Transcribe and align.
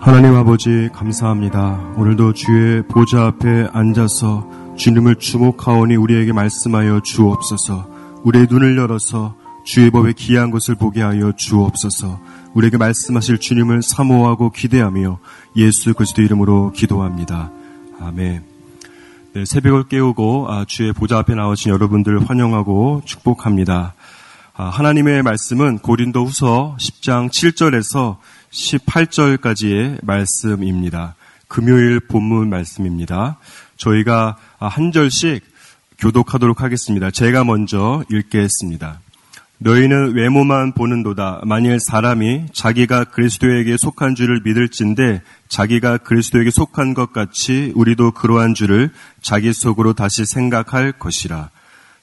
하나님 0.00 0.34
아버지 0.34 0.88
감사합니다. 0.94 1.92
오늘도 1.94 2.32
주의 2.32 2.82
보좌 2.88 3.26
앞에 3.26 3.68
앉아서 3.70 4.48
주님을 4.78 5.16
주목하오니 5.16 5.94
우리에게 5.96 6.32
말씀하여 6.32 7.00
주옵소서. 7.00 7.86
우리의 8.24 8.46
눈을 8.48 8.78
열어서 8.78 9.36
주의 9.62 9.90
법에 9.90 10.14
기이한 10.14 10.50
것을 10.50 10.74
보게 10.74 11.02
하여 11.02 11.32
주옵소서. 11.36 12.18
우리에게 12.54 12.78
말씀하실 12.78 13.40
주님을 13.40 13.82
사모하고 13.82 14.52
기대하며 14.52 15.18
예수 15.56 15.92
그리스도 15.92 16.22
이름으로 16.22 16.72
기도합니다. 16.72 17.52
아멘. 18.00 18.42
네, 19.34 19.44
새벽을 19.44 19.88
깨우고 19.88 20.46
아, 20.48 20.64
주의 20.66 20.94
보좌 20.94 21.18
앞에 21.18 21.34
나오신 21.34 21.72
여러분들 21.72 22.26
환영하고 22.26 23.02
축복합니다. 23.04 23.92
아, 24.54 24.64
하나님의 24.64 25.22
말씀은 25.22 25.78
고린도 25.80 26.24
후서 26.24 26.76
10장 26.78 27.30
7절에서 27.30 28.16
18절까지의 28.50 30.04
말씀입니다. 30.04 31.14
금요일 31.48 32.00
본문 32.00 32.48
말씀입니다. 32.48 33.38
저희가 33.76 34.36
한 34.58 34.92
절씩 34.92 35.42
교독하도록 35.98 36.60
하겠습니다. 36.62 37.10
제가 37.10 37.44
먼저 37.44 38.04
읽겠습니다. 38.10 39.00
너희는 39.58 40.14
외모만 40.14 40.72
보는도다. 40.72 41.42
만일 41.44 41.78
사람이 41.80 42.46
자기가 42.52 43.04
그리스도에게 43.04 43.76
속한 43.76 44.14
줄을 44.14 44.40
믿을진데 44.42 45.20
자기가 45.48 45.98
그리스도에게 45.98 46.50
속한 46.50 46.94
것 46.94 47.12
같이 47.12 47.72
우리도 47.74 48.12
그러한 48.12 48.54
줄을 48.54 48.90
자기 49.20 49.52
속으로 49.52 49.92
다시 49.92 50.24
생각할 50.24 50.92
것이라. 50.92 51.50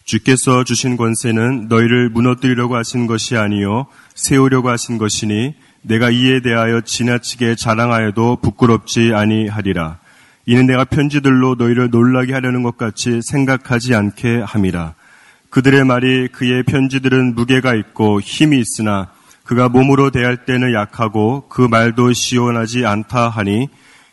주께서 0.05 0.63
주신 0.63 0.97
권세는 0.97 1.67
너희를 1.67 2.09
무너뜨리려고 2.09 2.77
하신 2.77 3.07
것이 3.07 3.35
아니요 3.35 3.87
세우려고 4.15 4.69
하신 4.69 4.97
것이니 4.97 5.55
내가 5.81 6.09
이에 6.09 6.41
대하여 6.41 6.81
지나치게 6.81 7.55
자랑하여도 7.55 8.37
부끄럽지 8.41 9.13
아니하리라. 9.13 9.99
이는 10.45 10.65
내가 10.65 10.85
편지들로 10.85 11.55
너희를 11.55 11.89
놀라게 11.89 12.33
하려는 12.33 12.63
것 12.63 12.77
같이 12.77 13.21
생각하지 13.21 13.95
않게 13.95 14.41
함이라. 14.45 14.93
그들의 15.49 15.83
말이 15.85 16.27
그의 16.29 16.63
편지들은 16.63 17.35
무게가 17.35 17.73
있고 17.75 18.21
힘이 18.21 18.59
있으나 18.59 19.09
그가 19.43 19.69
몸으로 19.69 20.11
대할 20.11 20.45
때는 20.45 20.73
약하고 20.73 21.47
그 21.47 21.61
말도 21.61 22.13
시원하지 22.13 22.85
않다 22.85 23.29
하니 23.29 23.69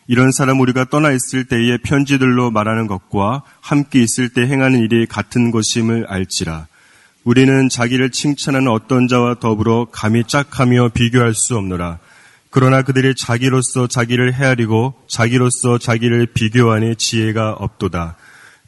이런 0.06 0.30
사람 0.30 0.60
우리가 0.60 0.84
떠나 0.84 1.10
있을 1.10 1.44
때의 1.44 1.78
편지들로 1.78 2.50
말하는 2.50 2.86
것과 2.86 3.42
함께 3.60 4.00
있을 4.00 4.28
때 4.28 4.42
행하는 4.42 4.80
일이 4.80 5.06
같은 5.06 5.50
것임을 5.50 6.06
알지라. 6.08 6.66
우리는 7.24 7.70
자기를 7.70 8.10
칭찬하는 8.10 8.68
어떤 8.68 9.08
자와 9.08 9.36
더불어 9.40 9.86
감히 9.90 10.24
짝하며 10.24 10.90
비교할 10.90 11.32
수 11.34 11.56
없노라. 11.56 11.98
그러나 12.50 12.82
그들이 12.82 13.14
자기로서 13.16 13.86
자기를 13.86 14.34
헤아리고 14.34 14.94
자기로서 15.08 15.78
자기를 15.78 16.26
비교하니 16.34 16.96
지혜가 16.96 17.52
없도다. 17.52 18.16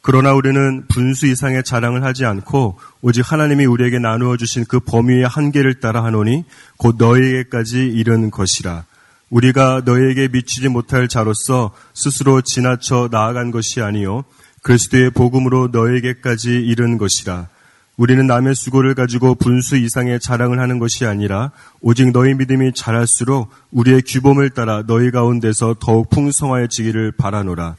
그러나 0.01 0.33
우리는 0.33 0.87
분수 0.89 1.27
이상의 1.27 1.65
자랑을 1.65 2.03
하지 2.03 2.25
않고 2.25 2.79
오직 3.03 3.31
하나님이 3.31 3.67
우리에게 3.67 3.99
나누어 3.99 4.39
주신 4.39 4.65
그 4.67 4.81
범위의 4.81 5.27
한계를 5.27 5.81
따라 5.81 6.03
하노니 6.05 6.45
곧 6.79 6.97
너희에게까지 6.99 7.89
이른 7.89 8.31
것이라. 8.31 8.85
우리가 9.29 9.83
너희에게 9.85 10.29
미치지 10.29 10.69
못할 10.69 11.09
자로서 11.09 11.75
스스로 11.93 12.41
지나쳐 12.41 13.09
나아간 13.11 13.51
것이 13.51 13.83
아니요 13.83 14.25
그리스도의 14.63 15.11
복음으로 15.11 15.69
너희에게까지 15.73 16.51
이른 16.51 16.97
것이라. 16.97 17.49
우리는 17.97 18.27
남의 18.27 18.55
수고를 18.55 18.95
가지고 18.95 19.35
분수 19.35 19.77
이상의 19.77 20.21
자랑을 20.21 20.61
하는 20.61 20.79
것이 20.79 21.07
아니라 21.07 21.51
오직 21.81 22.13
너희 22.13 22.35
믿음이 22.35 22.73
자랄수록 22.75 23.49
우리의 23.71 24.03
규범을 24.03 24.51
따라 24.51 24.83
너희 24.87 25.11
가운데서 25.11 25.77
더욱 25.81 26.11
풍성하여지기를 26.11 27.13
바라노라. 27.13 27.77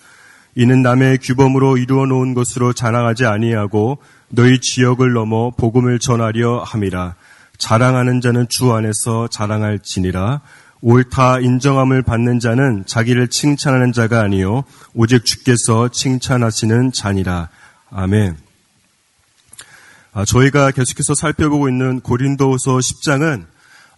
이는 0.55 0.81
남의 0.81 1.19
규범으로 1.19 1.77
이루어 1.77 2.07
놓은 2.07 2.33
것으로 2.33 2.73
자랑하지 2.73 3.25
아니하고 3.25 3.99
너희 4.29 4.59
지역을 4.59 5.13
넘어 5.13 5.51
복음을 5.51 5.99
전하려 5.99 6.63
함이라. 6.63 7.13
자랑하는 7.59 8.19
자는 8.19 8.47
주 8.49 8.73
안에서 8.73 9.27
자랑할지니라. 9.27 10.41
옳다 10.81 11.41
인정함을 11.41 12.01
받는 12.01 12.39
자는 12.39 12.83
자기를 12.87 13.29
칭찬하는 13.29 13.93
자가 13.93 14.21
아니요 14.21 14.63
오직 14.95 15.25
주께서 15.25 15.89
칭찬하시는 15.89 16.91
자니라. 16.91 17.49
아멘. 17.91 18.46
아, 20.17 20.25
저희가 20.25 20.71
계속해서 20.71 21.13
살펴보고 21.13 21.69
있는 21.69 21.99
고린도후서 21.99 22.77
10장은 22.77 23.45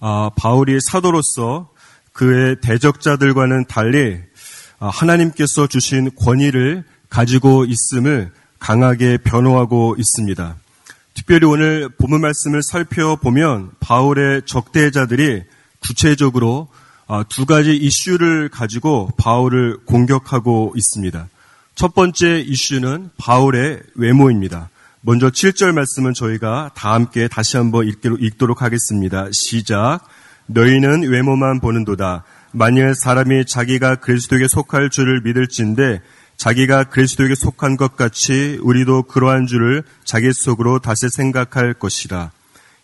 아, 0.02 0.30
바울이 0.36 0.78
사도로서 0.82 1.70
그의 2.12 2.58
대적자들과는 2.60 3.68
달리 3.68 4.20
아, 4.80 4.90
하나님께서 4.90 5.68
주신 5.68 6.14
권위를 6.18 6.84
가지고 7.08 7.64
있음을 7.64 8.34
강하게 8.60 9.16
변호하고 9.16 9.96
있습니다. 9.98 10.58
특별히 11.14 11.48
오늘 11.48 11.88
본문 11.88 12.20
말씀을 12.20 12.64
살펴보면 12.64 13.72
바울의 13.80 14.42
적대자들이 14.46 15.44
구체적으로 15.80 16.68
두 17.30 17.46
가지 17.46 17.78
이슈를 17.78 18.50
가지고 18.50 19.10
바울을 19.16 19.86
공격하고 19.86 20.74
있습니다. 20.76 21.30
첫 21.76 21.96
번째 21.96 22.42
이슈는 22.42 23.12
바울의 23.18 23.80
외모입니다. 23.96 24.70
먼저 25.02 25.30
7절 25.30 25.72
말씀은 25.72 26.14
저희가 26.14 26.72
다 26.76 26.94
함께 26.94 27.30
다시 27.30 27.56
한번 27.56 27.88
읽도록 27.88 28.62
하겠습니다. 28.62 29.28
시작. 29.32 30.02
너희는 30.48 31.04
외모만 31.04 31.62
보는도다. 31.62 32.26
만일 32.52 32.94
사람이 32.96 33.46
자기가 33.46 33.96
그리스도에게 33.96 34.48
속할 34.50 34.90
줄을 34.90 35.22
믿을진데 35.22 36.02
자기가 36.36 36.86
그리스도에게 36.86 37.36
속한 37.36 37.78
것 37.78 37.96
같이 37.96 38.60
우리도 38.62 39.04
그러한 39.04 39.48
줄을 39.48 39.84
자기 40.04 40.34
속으로 40.34 40.80
다시 40.80 41.08
생각할 41.10 41.76
것이라. 41.76 42.32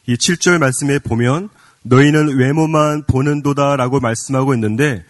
이 0.07 0.15
7절 0.15 0.59
말씀에 0.59 0.99
보면 0.99 1.49
너희는 1.83 2.37
외모만 2.37 3.03
보는도다라고 3.07 3.99
말씀하고 3.99 4.53
있는데 4.53 5.03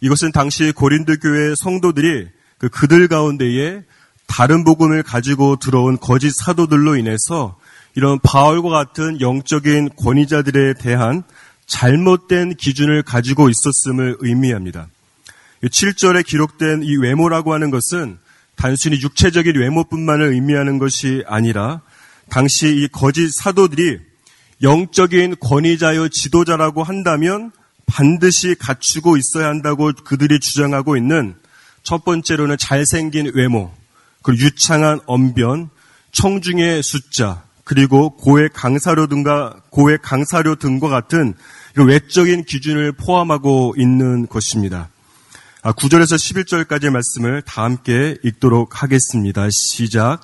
이것은 0.00 0.30
당시 0.30 0.70
고린도 0.70 1.16
교회 1.16 1.54
성도들이 1.56 2.28
그 2.58 2.68
그들 2.68 3.08
가운데에 3.08 3.82
다른 4.36 4.64
복음을 4.64 5.04
가지고 5.04 5.54
들어온 5.54 5.96
거짓 5.96 6.32
사도들로 6.34 6.96
인해서 6.96 7.56
이런 7.94 8.18
바울과 8.18 8.68
같은 8.68 9.20
영적인 9.20 9.90
권위자들에 9.94 10.74
대한 10.74 11.22
잘못된 11.66 12.56
기준을 12.56 13.04
가지고 13.04 13.48
있었음을 13.48 14.16
의미합니다. 14.18 14.88
7절에 15.62 16.26
기록된 16.26 16.82
이 16.82 16.96
외모라고 16.96 17.54
하는 17.54 17.70
것은 17.70 18.18
단순히 18.56 19.00
육체적인 19.00 19.54
외모뿐만을 19.54 20.32
의미하는 20.32 20.80
것이 20.80 21.22
아니라 21.28 21.80
당시 22.28 22.66
이 22.66 22.88
거짓 22.88 23.30
사도들이 23.40 24.00
영적인 24.62 25.36
권위자여 25.38 26.08
지도자라고 26.08 26.82
한다면 26.82 27.52
반드시 27.86 28.56
갖추고 28.56 29.16
있어야 29.16 29.46
한다고 29.46 29.92
그들이 29.92 30.40
주장하고 30.40 30.96
있는 30.96 31.36
첫 31.84 32.04
번째로는 32.04 32.58
잘생긴 32.58 33.30
외모, 33.36 33.70
그리고 34.24 34.42
유창한 34.42 35.00
언변, 35.06 35.68
청중의 36.12 36.82
숫자, 36.82 37.44
그리고 37.62 38.16
고액 38.16 38.52
강사료 38.54 39.06
등과 39.06 39.62
고액 39.70 40.00
강사료 40.02 40.54
등과 40.56 40.88
같은 40.88 41.34
외적인 41.76 42.44
기준을 42.44 42.92
포함하고 42.92 43.74
있는 43.76 44.26
것입니다. 44.26 44.88
9절에서 45.62 46.14
아, 46.14 46.16
11절까지의 46.16 46.90
말씀을 46.90 47.42
다 47.42 47.64
함께 47.64 48.16
읽도록 48.22 48.82
하겠습니다. 48.82 49.46
시작. 49.50 50.20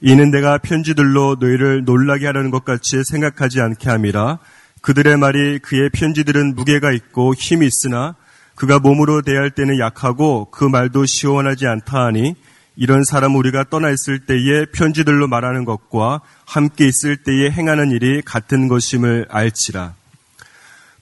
이는 0.00 0.30
내가 0.30 0.58
편지들로 0.58 1.36
너희를 1.40 1.84
놀라게 1.84 2.26
하려는 2.26 2.50
것 2.50 2.64
같이 2.64 3.02
생각하지 3.04 3.60
않게 3.60 3.88
함이라. 3.88 4.38
그들의 4.82 5.16
말이 5.16 5.60
그의 5.60 5.90
편지들은 5.90 6.56
무게가 6.56 6.92
있고 6.92 7.34
힘이 7.34 7.66
있으나 7.66 8.16
그가 8.56 8.80
몸으로 8.80 9.22
대할 9.22 9.50
때는 9.50 9.78
약하고 9.78 10.50
그 10.50 10.64
말도 10.64 11.06
시원하지 11.06 11.66
않다 11.66 12.04
하니 12.06 12.34
이런 12.76 13.04
사람 13.04 13.36
우리가 13.36 13.64
떠나 13.70 13.90
있을 13.90 14.20
때에 14.26 14.66
편지들로 14.72 15.28
말하는 15.28 15.64
것과 15.64 16.20
함께 16.44 16.88
있을 16.88 17.16
때에 17.18 17.50
행하는 17.50 17.90
일이 17.90 18.20
같은 18.22 18.68
것임을 18.68 19.26
알지라. 19.30 19.94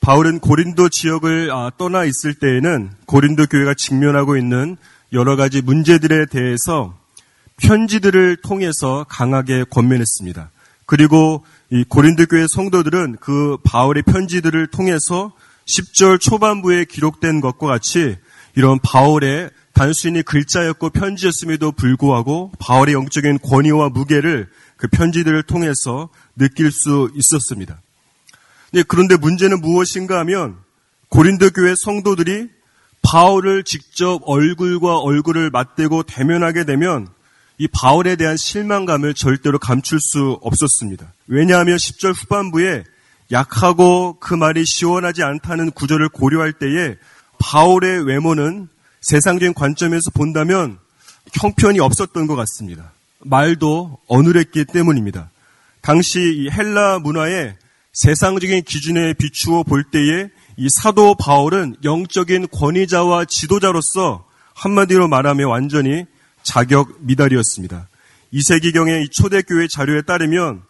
바울은 0.01 0.41
고린도 0.41 0.89
지역을 0.89 1.51
아, 1.53 1.71
떠나 1.79 2.05
있을 2.05 2.35
때에는 2.35 2.91
고린도 3.07 3.47
교회가 3.47 3.75
직면하고 3.75 4.37
있는 4.37 4.77
여러 5.13 5.37
가지 5.37 5.63
문제들에 5.63 6.27
대해서 6.27 6.99
편지들을 7.59 8.39
통해서 8.43 9.07
강하게 9.09 9.65
권면했습니다. 9.71 10.51
그리고 10.87 11.45
이 11.71 11.85
고린도 11.89 12.27
교회 12.27 12.47
성도들은 12.49 13.17
그 13.21 13.57
바울의 13.65 14.03
편지들을 14.03 14.67
통해서 14.67 15.33
10절 15.67 16.21
초반부에 16.21 16.85
기록된 16.85 17.41
것과 17.41 17.67
같이 17.67 18.17
이런 18.57 18.79
바울의 18.81 19.51
단순히 19.83 20.23
글자였고 20.23 20.91
편지였음에도 20.91 21.73
불구하고 21.73 22.53
바울의 22.61 22.95
영적인 22.95 23.41
권위와 23.41 23.89
무게를 23.89 24.49
그 24.77 24.87
편지들을 24.87 25.43
통해서 25.43 26.09
느낄 26.37 26.71
수 26.71 27.11
있었습니다. 27.17 27.83
네, 28.71 28.85
그런데 28.87 29.17
문제는 29.17 29.61
무엇인가 29.61 30.21
하면 30.21 30.55
고린도 31.09 31.51
교회 31.51 31.75
성도들이 31.77 32.49
바울을 33.03 33.65
직접 33.65 34.21
얼굴과 34.25 34.99
얼굴을 34.99 35.51
맞대고 35.51 36.05
대면하게 36.05 36.65
되면 36.65 37.09
이 37.59 37.67
바울에 37.67 38.15
대한 38.15 38.37
실망감을 38.37 39.15
절대로 39.15 39.59
감출 39.59 39.99
수 39.99 40.39
없었습니다. 40.43 41.13
왜냐하면 41.27 41.77
10절 41.77 42.15
후반부에 42.15 42.85
약하고 43.33 44.21
그 44.21 44.35
말이 44.35 44.65
시원하지 44.65 45.25
않다는 45.25 45.73
구절을 45.73 46.09
고려할 46.11 46.53
때에 46.53 46.99
바울의 47.41 48.07
외모는 48.07 48.69
세상적인 49.03 49.55
관점에서 49.55 50.11
본다면 50.15 50.79
형편이 51.35 51.81
없었던 51.81 52.27
것 52.27 52.37
같습니다. 52.37 52.93
말도 53.21 53.99
어눌했기 54.09 54.65
때문입니다. 54.67 55.31
당시 55.81 56.21
이 56.21 56.51
헬라 56.51 57.01
문화의 57.01 57.57
세상적인 57.93 58.63
기준에 58.63 59.13
비추어 59.15 59.63
볼 59.63 59.85
때에 59.85 60.29
이 60.57 60.69
사도 60.81 61.15
바울은 61.15 61.77
영적인 61.85 62.49
권위자와 62.49 63.27
지도자로서 63.27 64.25
한마디로 64.55 65.09
말하면 65.09 65.49
완전히 65.49 66.07
자격 66.43 66.97
미달이었습니다. 67.01 67.89
이세기경의 68.31 69.11
초대교회 69.11 69.69
자료에 69.69 70.03
따르면 70.03 70.63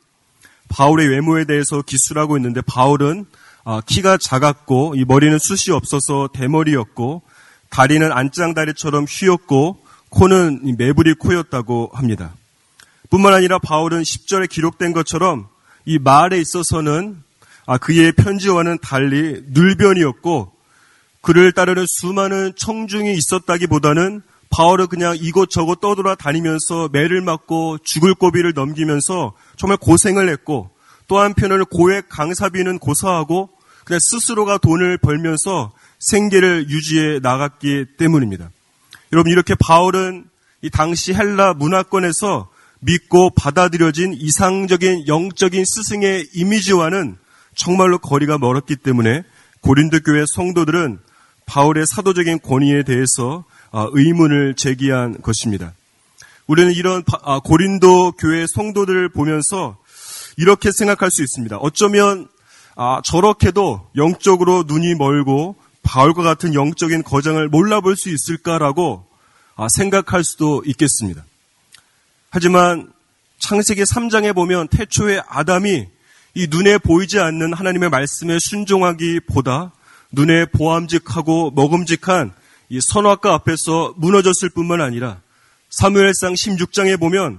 바울의 0.69 1.09
외모에 1.09 1.45
대해서 1.45 1.83
기술하고 1.83 2.37
있는데 2.39 2.61
바울은 2.63 3.27
아, 3.65 3.81
키가 3.85 4.17
작았고 4.17 4.95
이 4.97 5.05
머리는 5.05 5.39
숱이 5.39 5.77
없어서 5.77 6.29
대머리였고 6.33 7.23
다리는 7.73 8.13
안짱다리처럼 8.13 9.07
휘었고 9.09 9.79
코는 10.11 10.77
매부리 10.77 11.15
코였다고 11.15 11.91
합니다. 11.95 12.35
뿐만 13.11 13.33
아니라 13.33 13.59
바울은 13.59 14.03
10절에 14.03 14.49
기록된 14.49 14.93
것처럼 14.93 15.49
이 15.87 15.99
말에 15.99 16.39
있어서는 16.39 17.23
아, 17.65 17.79
그의 17.79 18.13
편지와는 18.13 18.79
달리 18.83 19.43
늘변이었고 19.49 20.53
그를 21.23 21.53
따르는 21.53 21.87
수많은 21.89 22.53
청중이 22.57 23.15
있었다기보다는 23.15 24.21
바울은 24.51 24.89
그냥 24.89 25.17
이곳저곳 25.19 25.81
떠돌아 25.81 26.15
다니면서 26.17 26.91
매를 26.93 27.23
맞고 27.23 27.79
죽을 27.85 28.15
고비를 28.15 28.53
넘기면서 28.55 29.33
정말 29.57 29.79
고생을 29.79 30.29
했고 30.29 30.71
또 31.09 31.19
한편으로 31.19 31.65
고액 31.67 32.11
강사비는 32.11 32.81
고사하고 32.81 33.49
그냥 33.85 34.01
스스로가 34.03 34.59
돈을 34.59 34.99
벌면서 34.99 35.73
생계를 36.11 36.69
유지해 36.69 37.19
나갔기 37.21 37.87
때문입니다. 37.99 38.51
여러분 39.13 39.31
이렇게 39.31 39.55
바울은 39.55 40.25
이 40.63 40.71
당시 40.71 41.13
헬라 41.13 41.55
문화권에서 41.55 42.49
믿고 42.81 43.31
받아들여진 43.31 44.15
이상적인 44.15 45.07
영적인 45.07 45.65
스승의 45.65 46.29
이미지와는 46.35 47.17
정말로 47.55 47.99
거리가 47.99 48.39
멀었기 48.39 48.77
때문에 48.77 49.23
고린도 49.61 50.01
교회 50.01 50.25
성도들은 50.35 50.99
바울의 51.47 51.87
사도적인 51.87 52.41
권위에 52.41 52.83
대해서 52.83 53.45
아, 53.71 53.89
의문을 53.93 54.55
제기한 54.55 55.21
것입니다. 55.23 55.73
우리는 56.47 56.73
이런 56.73 57.03
아, 57.23 57.41
고린도 57.41 58.13
교회 58.13 58.47
성도들을 58.47 59.11
보면서 59.11 59.79
이렇게 60.37 60.71
생각할 60.73 61.11
수 61.11 61.23
있습니다. 61.23 61.57
어쩌면 61.59 62.29
아, 62.75 63.01
저렇게도 63.05 63.91
영적으로 63.97 64.65
눈이 64.67 64.95
멀고 64.95 65.57
바울과 65.83 66.23
같은 66.23 66.55
영적인 66.55 67.03
거장을 67.03 67.49
몰라볼 67.49 67.97
수 67.97 68.09
있을까라고 68.09 69.07
생각할 69.77 70.25
수도 70.25 70.63
있겠습니다. 70.67 71.25
하지만 72.31 72.93
창세기 73.39 73.83
3장에 73.83 74.35
보면 74.35 74.69
태초에 74.69 75.21
아담이 75.29 75.87
이 76.35 76.47
눈에 76.49 76.79
보이지 76.79 77.19
않는 77.19 77.53
하나님의 77.53 77.91
말씀에 77.91 78.39
순종하기보다 78.41 79.73
눈에 80.13 80.47
보암직하고 80.47 81.51
먹음직한 81.51 82.33
이 82.69 82.79
선악과 82.81 83.35
앞에서 83.35 83.95
무너졌을 83.97 84.49
뿐만 84.49 84.81
아니라 84.81 85.21
사무엘상 85.71 86.35
16장에 86.35 86.99
보면 86.99 87.39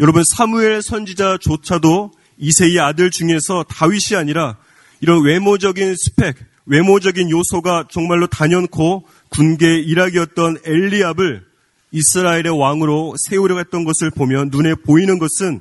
여러분 0.00 0.22
사무엘 0.24 0.82
선지자조차도 0.82 2.12
이세의 2.38 2.78
아들 2.80 3.10
중에서 3.10 3.64
다윗이 3.64 4.16
아니라 4.16 4.56
이런 5.00 5.24
외모적인 5.24 5.96
스펙, 5.96 6.36
외모적인 6.68 7.30
요소가 7.30 7.86
정말로 7.90 8.26
단연코 8.26 9.04
군계 9.30 9.80
일학이었던 9.80 10.58
엘리압을 10.64 11.44
이스라엘의 11.90 12.58
왕으로 12.58 13.14
세우려고 13.26 13.60
했던 13.60 13.84
것을 13.84 14.10
보면 14.10 14.50
눈에 14.50 14.74
보이는 14.74 15.18
것은 15.18 15.60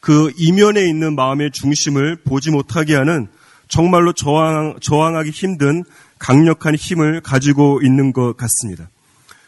그 0.00 0.30
이면에 0.36 0.86
있는 0.86 1.14
마음의 1.14 1.52
중심을 1.52 2.16
보지 2.24 2.50
못하게 2.50 2.94
하는 2.94 3.28
정말로 3.68 4.12
저항, 4.12 4.76
저항하기 4.80 5.30
힘든 5.30 5.84
강력한 6.18 6.74
힘을 6.74 7.22
가지고 7.22 7.80
있는 7.82 8.12
것 8.12 8.36
같습니다. 8.36 8.90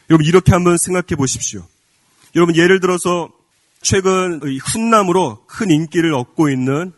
여러분 0.09 0.27
이렇게 0.27 0.53
한번 0.53 0.77
생각해 0.79 1.17
보십시오. 1.17 1.67
여러분 2.35 2.57
예를 2.57 2.81
들어서 2.81 3.31
최근 3.83 4.41
훈남으로 4.65 5.45
큰 5.47 5.71
인기를 5.71 6.15
얻고 6.15 6.49
있는 6.49 6.93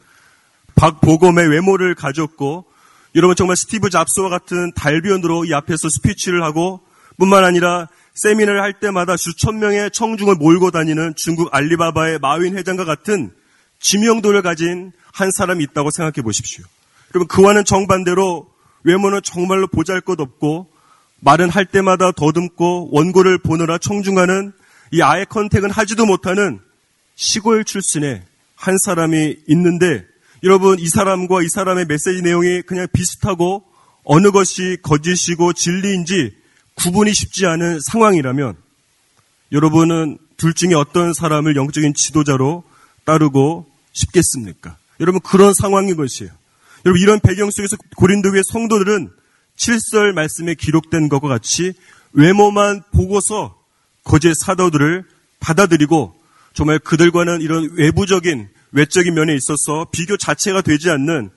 박보검의 0.77 1.49
외모를 1.49 1.95
가졌고 1.95 2.67
여러분 3.15 3.37
정말 3.37 3.57
스티브 3.57 3.91
잡스와 3.91 4.29
같은 4.29 4.73
달변으로 4.73 5.45
이 5.45 5.55
앞에서 5.55 5.89
스피치를 5.89 6.43
하고 6.43 6.81
뿐만 7.17 7.45
아니라 7.45 7.89
세미나를 8.15 8.61
할 8.61 8.73
때마다 8.73 9.17
수천 9.17 9.61
명의 9.61 9.91
청중을 9.93 10.35
몰고 10.35 10.73
다니는 10.73 11.15
중국 11.17 11.55
알리바바의 11.55 12.19
마윈 12.19 12.57
회장과 12.57 12.85
같은 12.85 13.31
지명도를 13.79 14.43
가진 14.43 14.93
한 15.13 15.31
사람이 15.31 15.63
있다고 15.63 15.91
생각해 15.91 16.23
보십시오. 16.23 16.65
그러면 17.11 17.29
그와는 17.29 17.65
정반대로 17.65 18.49
외모는 18.83 19.21
정말로 19.23 19.69
보잘 19.69 20.01
것 20.01 20.19
없고 20.21 20.69
말은 21.21 21.51
할 21.51 21.67
때마다 21.67 22.11
더듬고 22.11 22.91
원고를 22.93 23.39
보느라 23.39 23.79
청중하고는 23.79 24.53
eye 24.93 25.03
contact은 25.03 25.71
하지도 25.71 26.05
못하는 26.05 26.61
시골 27.15 27.65
출신의 27.65 28.23
한 28.57 28.77
사람이 28.85 29.37
있는데 29.49 30.05
여러분 30.45 30.79
이 30.79 30.89
사람과 30.89 31.43
이 31.43 31.49
사람의 31.49 31.87
메시지 31.87 32.21
내용이 32.21 32.61
그냥 32.63 32.87
비슷하고 32.93 33.65
어느 34.05 34.31
것이 34.31 34.77
거짓이고 34.83 35.55
진리인지 35.55 36.37
구분이 36.75 37.15
쉽지 37.15 37.47
않은 37.47 37.81
상황이라면 37.81 38.55
여러분은 39.53 40.19
둘 40.37 40.53
중에 40.53 40.75
어떤 40.75 41.15
사람을 41.15 41.57
영적인 41.57 41.95
지도자로 41.95 42.63
따르고 43.05 43.67
싶겠습니까? 43.95 44.77
여러분 45.01 45.23
그런 45.23 45.55
상황인 45.55 45.97
것이에요. 45.97 46.31
여러분 46.85 47.01
이런 47.01 47.21
배경 47.21 47.51
속에서 47.51 47.79
고린도교의 47.97 48.43
성도들은 48.45 49.11
7절 49.57 50.13
말씀에 50.13 50.55
기록된 50.55 51.09
것과 51.09 51.29
같이 51.29 51.73
외모만 52.13 52.83
보고서 52.93 53.59
거짓 54.03 54.35
사도들을 54.35 55.05
받아들이고 55.41 56.15
정말 56.53 56.79
그들과는 56.81 57.41
이런 57.41 57.71
외부적인 57.77 58.51
외적인 58.75 59.15
면에 59.15 59.35
있어서 59.35 59.87
비교 59.91 60.17
자체가 60.17 60.61
되지 60.61 60.91
않는 60.91 61.31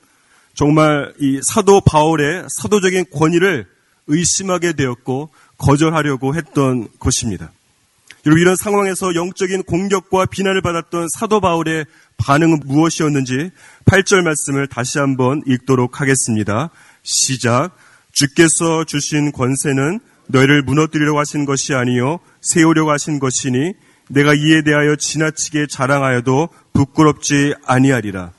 정말 0.54 1.14
이 1.20 1.40
사도 1.44 1.82
바울의 1.82 2.46
사도적인 2.50 3.06
권위를 3.14 3.68
의심하게 4.08 4.74
되었고 4.74 5.30
거절하려고 5.58 6.36
했던 6.36 6.88
것입니다. 7.00 7.52
여러분 8.26 8.42
이런 8.42 8.56
상황에서 8.56 9.16
영적인 9.16 9.64
공격과 9.64 10.26
비난을 10.26 10.62
받았던 10.62 11.08
사도 11.18 11.40
바울의 11.40 11.86
반응은 12.18 12.62
무엇이었는지 12.66 13.52
8절 13.86 14.24
말씀을 14.24 14.68
다시 14.68 14.98
한번 14.98 15.42
읽도록 15.46 16.02
하겠습니다. 16.02 16.72
시작. 17.04 17.70
주께서 18.12 18.84
주신 18.84 19.32
권세는 19.32 20.00
너희를 20.26 20.64
무너뜨리려고 20.64 21.20
하신 21.20 21.46
것이 21.46 21.76
아니요 21.76 22.20
세우려고 22.42 22.92
하신 22.92 23.20
것이니 23.20 23.74
내가 24.10 24.34
이에 24.34 24.64
대하여 24.64 24.96
지나치게 24.96 25.68
자랑하여도 25.70 26.50
부끄럽지 26.78 27.56
아니하리라. 27.66 28.32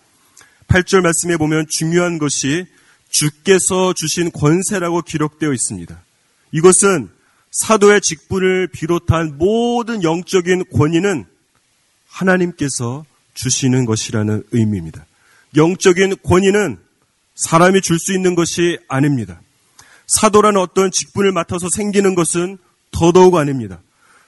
8절 0.69 1.01
말씀에 1.01 1.37
보면 1.37 1.67
중요한 1.69 2.19
것이 2.19 2.67
주께서 3.11 3.93
주신 3.95 4.31
권세라고 4.31 5.03
기록되어 5.03 5.53
있습니다. 5.53 6.01
이것은 6.53 7.09
사도의 7.51 8.01
직분을 8.01 8.69
비롯한 8.69 9.39
모든 9.39 10.05
영적인 10.05 10.67
권위는 10.73 11.25
하나님께서 12.07 13.05
주시는 13.35 13.87
것이라는 13.87 14.45
의미입니다. 14.53 15.05
영적인 15.57 16.17
권위는 16.23 16.79
사람이 17.35 17.81
줄 17.81 17.99
수 17.99 18.13
있는 18.13 18.37
것이 18.37 18.79
아닙니다. 18.89 19.41
사도라는 20.07 20.61
어떤 20.61 20.93
직분을 20.93 21.33
맡아서 21.33 21.69
생기는 21.69 22.15
것은 22.15 22.59
더더욱 22.93 23.37
아닙니다. 23.37 23.81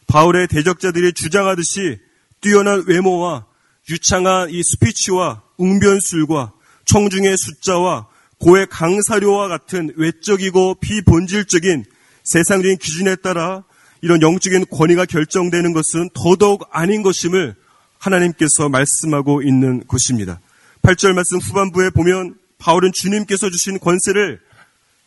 바울의 0.08 0.48
대적자들이 0.48 1.12
주장하듯이 1.12 2.00
뛰어난 2.40 2.84
외모와 2.86 3.49
유창한 3.88 4.50
이 4.50 4.62
스피치와 4.62 5.42
웅변술과 5.58 6.52
청중의 6.84 7.36
숫자와 7.36 8.08
고의 8.38 8.66
강사료와 8.68 9.48
같은 9.48 9.92
외적이고 9.96 10.76
비본질적인 10.76 11.84
세상적인 12.24 12.78
기준에 12.78 13.16
따라 13.16 13.64
이런 14.02 14.22
영적인 14.22 14.66
권위가 14.70 15.04
결정되는 15.04 15.72
것은 15.72 16.10
더더욱 16.14 16.68
아닌 16.70 17.02
것임을 17.02 17.54
하나님께서 17.98 18.68
말씀하고 18.68 19.42
있는 19.42 19.86
것입니다. 19.86 20.40
8절 20.82 21.12
말씀 21.12 21.38
후반부에 21.38 21.90
보면 21.90 22.36
바울은 22.58 22.92
주님께서 22.94 23.50
주신 23.50 23.78
권세를 23.78 24.40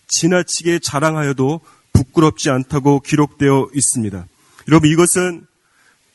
지나치게 0.07 0.79
자랑하여도 0.79 1.61
부끄럽지 1.93 2.49
않다고 2.49 2.99
기록되어 2.99 3.69
있습니다. 3.73 4.27
여러분 4.67 4.89
이것은 4.91 5.47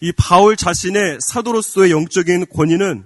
이 0.01 0.13
바울 0.13 0.57
자신의 0.57 1.19
사도로서의 1.21 1.91
영적인 1.91 2.47
권위는 2.47 3.05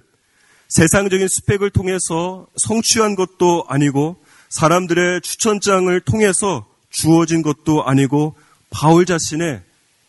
세상적인 0.69 1.29
스펙을 1.29 1.71
통해서 1.71 2.47
성취한 2.57 3.15
것도 3.15 3.65
아니고 3.69 4.17
사람들의 4.49 5.23
추천장을 5.23 5.99
통해서 6.01 6.67
주어진 6.91 7.43
것도 7.43 7.85
아니고 7.85 8.35
바울 8.71 9.07
자신의 9.07 9.63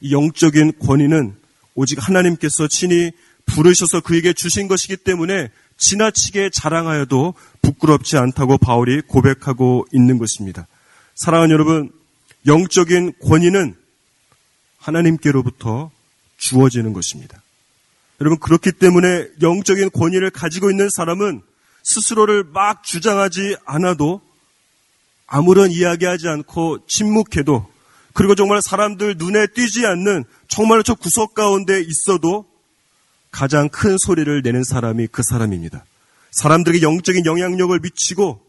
영적인 0.09 0.79
권위는 0.79 1.35
오직 1.75 2.05
하나님께서 2.05 2.67
친히 2.67 3.11
부르셔서 3.45 4.01
그에게 4.01 4.33
주신 4.33 4.67
것이기 4.67 4.97
때문에 4.97 5.49
지나치게 5.77 6.49
자랑하여도 6.53 7.33
부끄럽지 7.61 8.17
않다고 8.17 8.57
바울이 8.57 9.01
고백하고 9.01 9.85
있는 9.91 10.17
것입니다. 10.17 10.67
사랑하는 11.15 11.53
여러분, 11.53 11.91
영적인 12.45 13.13
권위는 13.21 13.75
하나님께로부터 14.77 15.91
주어지는 16.43 16.93
것입니다. 16.93 17.41
여러분, 18.21 18.39
그렇기 18.39 18.73
때문에 18.73 19.27
영적인 19.41 19.91
권위를 19.91 20.29
가지고 20.29 20.69
있는 20.69 20.89
사람은 20.89 21.41
스스로를 21.83 22.43
막 22.43 22.83
주장하지 22.83 23.57
않아도 23.65 24.21
아무런 25.25 25.71
이야기하지 25.71 26.27
않고 26.27 26.85
침묵해도 26.87 27.67
그리고 28.13 28.35
정말 28.35 28.61
사람들 28.61 29.15
눈에 29.17 29.47
띄지 29.47 29.85
않는 29.85 30.25
정말 30.47 30.83
저 30.83 30.93
구석 30.93 31.33
가운데 31.33 31.81
있어도 31.81 32.45
가장 33.31 33.69
큰 33.69 33.97
소리를 33.97 34.41
내는 34.43 34.63
사람이 34.63 35.07
그 35.11 35.23
사람입니다. 35.23 35.83
사람들에게 36.31 36.85
영적인 36.85 37.25
영향력을 37.25 37.79
미치고 37.79 38.39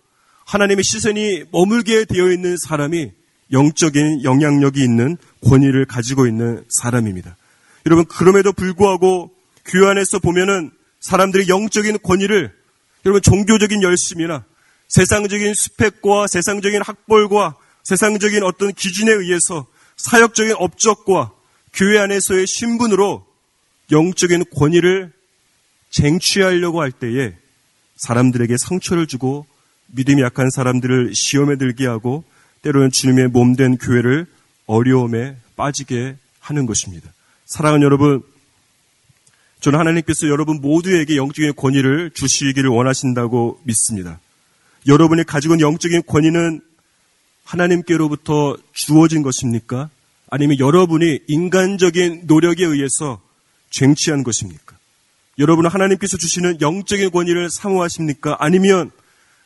하나님의 0.45 0.85
시선이 0.85 1.45
머물게 1.51 2.05
되어 2.05 2.31
있는 2.31 2.57
사람이 2.59 3.13
영적인 3.53 4.25
영향력이 4.25 4.83
있는 4.83 5.17
권위를 5.43 5.87
가지고 5.87 6.27
있는 6.27 6.65
사람입니다. 6.69 7.37
여러분, 7.87 8.05
그럼에도 8.07 8.53
불구하고 8.53 9.31
교회 9.64 9.91
안에서 9.91 10.19
보면은 10.19 10.71
사람들이 11.00 11.49
영적인 11.49 11.99
권위를 12.03 12.53
여러분 13.05 13.21
종교적인 13.21 13.83
열심이나 13.83 14.45
세상적인 14.88 15.53
스펙과 15.55 16.26
세상적인 16.26 16.81
학벌과 16.83 17.57
세상적인 17.83 18.43
어떤 18.43 18.73
기준에 18.73 19.12
의해서 19.12 19.67
사역적인 19.97 20.55
업적과 20.57 21.33
교회 21.75 21.99
안에서의 21.99 22.47
신분으로 22.47 23.26
영적인 23.93 24.45
권위를 24.57 25.12
쟁취하려고 25.91 26.81
할 26.81 26.91
때에 26.91 27.35
사람들에게 27.97 28.57
상처를 28.57 29.07
주고 29.07 29.47
믿음이 29.88 30.23
약한 30.23 30.49
사람들을 30.50 31.12
시험에 31.14 31.57
들게 31.57 31.87
하고 31.87 32.25
때로는 32.62 32.91
주님의 32.91 33.29
몸 33.29 33.57
된 33.57 33.76
교회를 33.76 34.26
어려움에 34.67 35.37
빠지게 35.57 36.17
하는 36.41 36.67
것입니다. 36.67 37.13
사랑하는 37.47 37.85
여러분, 37.85 38.23
저는 39.61 39.79
하나님께서 39.79 40.29
여러분 40.29 40.61
모두에게 40.61 41.17
영적인 41.17 41.55
권위를 41.57 42.11
주시기를 42.11 42.71
원하신다고 42.71 43.61
믿습니다. 43.65 44.19
여러분이 44.87 45.25
가지고 45.25 45.55
있는 45.55 45.67
영적인 45.67 46.03
권위는 46.07 46.61
하나님께로부터 47.45 48.57
주어진 48.73 49.23
것입니까? 49.23 49.91
아니면 50.31 50.59
여러분이 50.59 51.21
인간적인 51.29 52.23
노력에 52.27 52.65
의해서 52.65 53.21
쟁취한 53.71 54.25
것입니까? 54.25 54.77
여러분은 55.39 55.71
하나님께서 55.71 56.17
주시는 56.17 56.61
영적인 56.61 57.11
권위를 57.11 57.51
사모하십니까? 57.51 58.37
아니면 58.39 58.91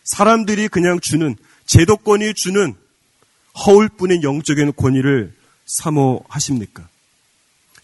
사람들이 0.04 0.68
그냥 0.68 1.00
주는 1.00 1.36
제도권이 1.66 2.34
주는 2.34 2.74
허울뿐인 3.66 4.22
영적인 4.22 4.72
권위를 4.76 5.32
사모하십니까? 5.66 6.88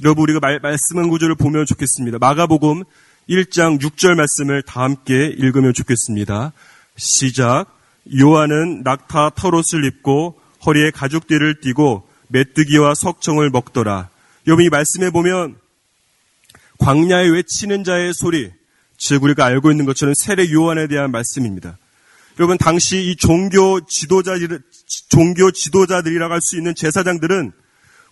여러분 0.04 0.25
우리가 0.25 0.38
말, 0.38 0.61
말씀한 0.61 1.08
구절을 1.08 1.34
보면 1.34 1.64
좋겠습니다. 1.64 2.18
마가복음 2.18 2.84
1장 3.30 3.80
6절 3.80 4.14
말씀을 4.14 4.62
다 4.62 4.82
함께 4.82 5.34
읽으면 5.38 5.73
좋겠습니다. 5.73 6.52
시작. 6.96 7.64
요한은 8.14 8.82
낙타 8.82 9.30
털옷을 9.30 9.82
입고 9.87 10.38
허리에 10.66 10.90
가죽띠를 10.90 11.61
띠고 11.62 12.06
메뚜기와 12.28 12.94
석청을 12.94 13.49
먹더라. 13.49 14.11
여러분 14.46 14.66
이 14.66 14.68
말씀에 14.68 15.08
보면 15.08 15.56
광야에 16.76 17.28
외치는 17.30 17.82
자의 17.82 18.12
소리, 18.12 18.50
즉 18.99 19.23
우리가 19.23 19.46
알고 19.46 19.70
있는 19.70 19.87
것처럼 19.87 20.12
세례 20.18 20.52
요한에 20.52 20.87
대한 20.87 21.12
말씀입니다. 21.12 21.78
여러분 22.38 22.58
당시 22.58 23.11
이 23.11 23.16
종교 23.16 23.80
지도자 23.87 24.34
종교 25.08 25.50
지도자들이라고 25.50 26.34
할 26.34 26.40
수 26.42 26.58
있는 26.58 26.75
제사장들은 26.75 27.52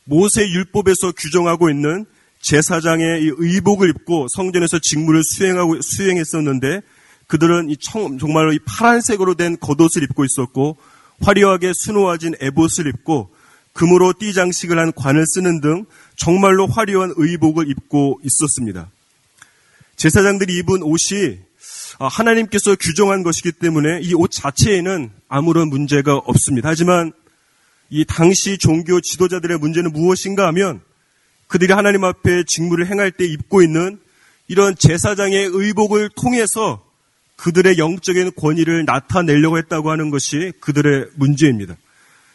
모세 0.05 0.43
율법에서 0.49 1.13
규정하고 1.13 1.71
있는 1.71 2.07
제사장의 2.41 3.35
의복을 3.37 3.89
입고 3.91 4.27
성전에서 4.29 4.81
직무를 4.81 5.23
수행하고 5.25 5.81
수행했었는데 5.81 6.81
그들은 7.29 7.71
이 7.71 7.77
청, 7.77 8.19
정말로 8.19 8.53
이 8.53 8.59
파란색으로 8.67 9.35
된 9.35 9.57
겉옷을 9.59 10.03
입고 10.03 10.25
있었고 10.25 10.77
화려하게 11.21 11.73
수놓아진 11.75 12.35
에봇을 12.41 12.89
입고 12.89 13.31
금으로 13.73 14.13
띠 14.19 14.35
장식을 14.35 14.79
한 14.79 14.93
관을 14.93 15.25
쓰는 15.27 15.61
등 15.61 15.87
정말로 16.17 16.67
화려한 16.67 17.15
의복을 17.17 17.71
입고 17.71 18.21
있었습니다. 18.25 18.91
제사장들이 19.97 20.59
입은 20.59 20.83
옷이 20.83 21.39
아, 21.99 22.09
하나님께서 22.09 22.75
규정한 22.75 23.23
것이기 23.23 23.53
때문에 23.53 24.01
이 24.03 24.15
옷 24.15 24.31
자체에는 24.31 25.11
아무런 25.29 25.69
문제가 25.69 26.17
없습니다. 26.17 26.69
하지만 26.69 27.13
이 27.95 28.07
당시 28.07 28.57
종교 28.57 29.03
지도자들의 29.03 29.59
문제는 29.59 29.93
무엇인가 29.93 30.47
하면 30.47 30.81
그들이 31.47 31.75
하나님 31.75 32.05
앞에 32.05 32.45
직무를 32.47 32.87
행할 32.87 33.13
때 33.13 33.27
입고 33.27 33.63
있는 33.63 34.01
이런 34.49 34.75
제사장의 34.75 35.51
의복을 35.53 36.09
통해서 36.17 36.83
그들의 37.37 37.77
영적인 37.77 38.33
권위를 38.35 38.87
나타내려고 38.87 39.59
했다고 39.59 39.91
하는 39.91 40.09
것이 40.09 40.55
그들의 40.61 41.09
문제입니다. 41.17 41.77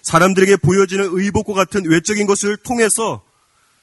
사람들에게 0.03 0.57
보여지는 0.57 1.09
의복과 1.11 1.53
같은 1.53 1.89
외적인 1.89 2.27
것을 2.27 2.57
통해서 2.57 3.23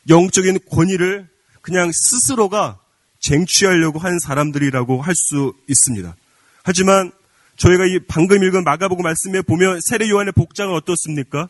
영적인 0.08 0.60
권위를 0.70 1.26
그냥 1.60 1.90
스스로가 1.92 2.78
쟁취하려고 3.18 3.98
한 3.98 4.20
사람들이라고 4.20 5.02
할 5.02 5.16
수 5.16 5.54
있습니다. 5.66 6.14
하지만 6.62 7.10
저희가 7.56 7.84
이 7.86 7.98
방금 8.06 8.44
읽은 8.44 8.62
마가복음 8.62 9.02
말씀에 9.02 9.42
보면 9.42 9.80
세례 9.80 10.08
요한의 10.08 10.32
복장은 10.34 10.72
어떻습니까? 10.72 11.48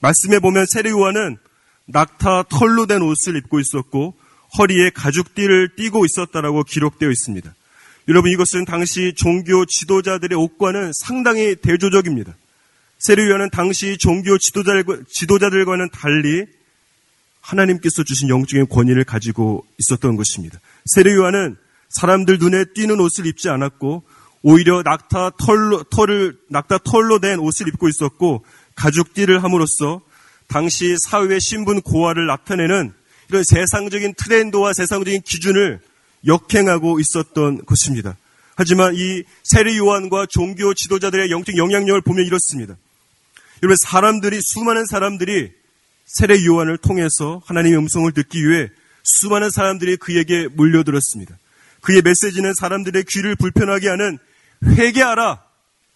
말씀에 0.00 0.38
보면 0.38 0.66
세례 0.66 0.90
요한은 0.90 1.38
낙타 1.86 2.44
털로 2.44 2.86
된 2.86 3.02
옷을 3.02 3.36
입고 3.36 3.60
있었고 3.60 4.14
허리에 4.58 4.90
가죽띠를 4.90 5.76
띠고 5.76 6.04
있었다라고 6.04 6.64
기록되어 6.64 7.10
있습니다. 7.10 7.54
여러분 8.08 8.30
이것은 8.30 8.64
당시 8.64 9.14
종교 9.16 9.64
지도자들의 9.64 10.36
옷과는 10.36 10.92
상당히 10.94 11.54
대조적입니다. 11.56 12.34
세례요한은 12.98 13.50
당시 13.50 13.96
종교 13.98 14.36
지도자들, 14.36 15.64
과는 15.64 15.88
달리 15.90 16.44
하나님께서 17.40 18.02
주신 18.02 18.28
영적인 18.28 18.68
권위를 18.68 19.04
가지고 19.04 19.64
있었던 19.78 20.16
것입니다. 20.16 20.58
세례요한은 20.84 21.56
사람들 21.88 22.38
눈에 22.38 22.64
띄는 22.74 23.00
옷을 23.00 23.26
입지 23.26 23.48
않았고 23.48 24.02
오히려 24.42 24.82
낙타 24.82 25.32
털로 25.38 25.84
털을 25.84 26.38
낙타 26.48 26.78
털로 26.84 27.20
된 27.20 27.38
옷을 27.38 27.68
입고 27.68 27.88
있었고 27.88 28.44
가죽띠를 28.74 29.42
함으로써 29.42 30.00
당시 30.46 30.96
사회의 30.98 31.40
신분 31.40 31.80
고하를 31.80 32.26
나타내는 32.26 32.92
이런 33.28 33.44
세상적인 33.44 34.14
트렌드와 34.14 34.72
세상적인 34.72 35.22
기준을 35.22 35.80
역행하고 36.26 36.98
있었던 37.00 37.64
것입니다. 37.64 38.16
하지만 38.56 38.94
이 38.94 39.22
세례 39.44 39.76
요한과 39.76 40.26
종교 40.28 40.74
지도자들의 40.74 41.30
영적 41.30 41.56
영향력을 41.56 42.00
보면 42.02 42.26
이렇습니다. 42.26 42.76
여러분 43.62 43.76
사람들이 43.80 44.40
수많은 44.42 44.84
사람들이 44.86 45.52
세례 46.04 46.44
요한을 46.44 46.76
통해서 46.78 47.40
하나님의 47.46 47.78
음성을 47.78 48.10
듣기 48.12 48.38
위해 48.46 48.68
수많은 49.02 49.50
사람들이 49.50 49.96
그에게 49.96 50.48
몰려들었습니다. 50.48 51.38
그의 51.80 52.02
메시지는 52.02 52.52
사람들의 52.54 53.04
귀를 53.08 53.36
불편하게 53.36 53.88
하는 53.88 54.18
회개하라 54.64 55.42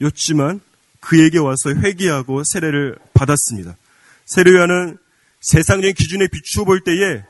였지만 0.01 0.61
그에게 1.05 1.39
와서 1.39 1.71
회개하고 1.71 2.43
세례를 2.45 2.97
받았습니다. 3.13 3.77
세례 4.25 4.53
요한은 4.53 4.97
세상적인 5.41 5.95
기준에 5.95 6.29
비추어 6.29 6.65
볼 6.65 6.81
때에 6.81 7.23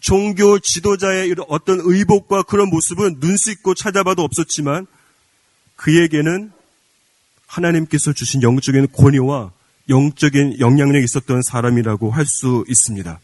종교 0.00 0.58
지도자의 0.58 1.34
어떤 1.48 1.80
의복과 1.82 2.44
그런 2.44 2.70
모습은 2.70 3.20
눈 3.20 3.36
씻고 3.36 3.74
찾아봐도 3.74 4.22
없었지만 4.22 4.86
그에게는 5.76 6.50
하나님께서 7.46 8.12
주신 8.12 8.42
영적인 8.42 8.88
권위와 8.92 9.52
영적인 9.88 10.60
영향력이 10.60 11.04
있었던 11.04 11.42
사람이라고 11.42 12.10
할 12.10 12.24
수 12.26 12.64
있습니다. 12.68 13.20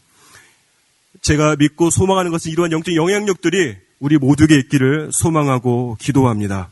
제가 1.21 1.55
믿고 1.55 1.89
소망하는 1.89 2.31
것은 2.31 2.51
이러한 2.51 2.71
영적인 2.71 2.95
영향력들이 2.95 3.77
우리 3.99 4.17
모두에게 4.17 4.55
있기를 4.57 5.09
소망하고 5.11 5.97
기도합니다. 5.99 6.71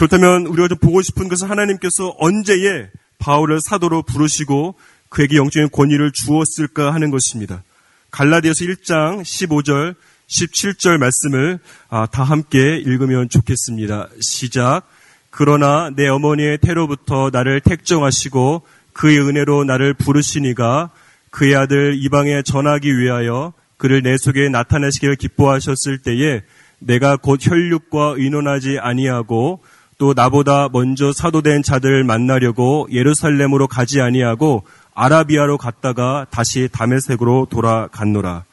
그렇다면 0.00 0.46
우리가 0.46 0.66
좀 0.66 0.78
보고 0.78 1.02
싶은 1.02 1.28
것은 1.28 1.50
하나님께서 1.50 2.16
언제에 2.18 2.88
바울을 3.18 3.60
사도로 3.60 4.02
부르시고 4.04 4.74
그에게 5.10 5.36
영적인 5.36 5.68
권위를 5.72 6.10
주었을까 6.12 6.94
하는 6.94 7.10
것입니다. 7.10 7.62
갈라디아서 8.10 8.64
1장 8.64 9.20
15절, 9.20 9.94
17절 10.26 10.96
말씀을 10.96 11.58
아, 11.90 12.06
다 12.06 12.22
함께 12.22 12.78
읽으면 12.78 13.28
좋겠습니다. 13.28 14.08
시작. 14.22 14.88
그러나 15.28 15.90
내 15.94 16.08
어머니의 16.08 16.56
태로부터 16.62 17.28
나를 17.30 17.60
택정하시고 17.60 18.62
그의 18.94 19.18
은혜로 19.18 19.64
나를 19.64 19.92
부르시니가 19.92 20.88
그의 21.28 21.54
아들 21.56 21.94
이방에 22.02 22.40
전하기 22.40 22.96
위하여 22.96 23.52
그를 23.76 24.02
내 24.02 24.16
속에 24.16 24.48
나타내시기를 24.48 25.16
기뻐하셨을 25.16 25.98
때에 25.98 26.40
내가 26.78 27.16
곧 27.18 27.38
혈육과 27.42 28.14
의논하지 28.16 28.78
아니하고 28.80 29.60
또 30.00 30.14
나보다 30.14 30.70
먼저 30.72 31.12
사도된 31.12 31.62
자들을 31.62 32.04
만나려고 32.04 32.88
예루살렘으로 32.90 33.68
가지 33.68 34.00
아니하고 34.00 34.64
아라비아로 34.94 35.58
갔다가 35.58 36.26
다시 36.30 36.70
다메색으로 36.72 37.48
돌아갔노라. 37.50 38.44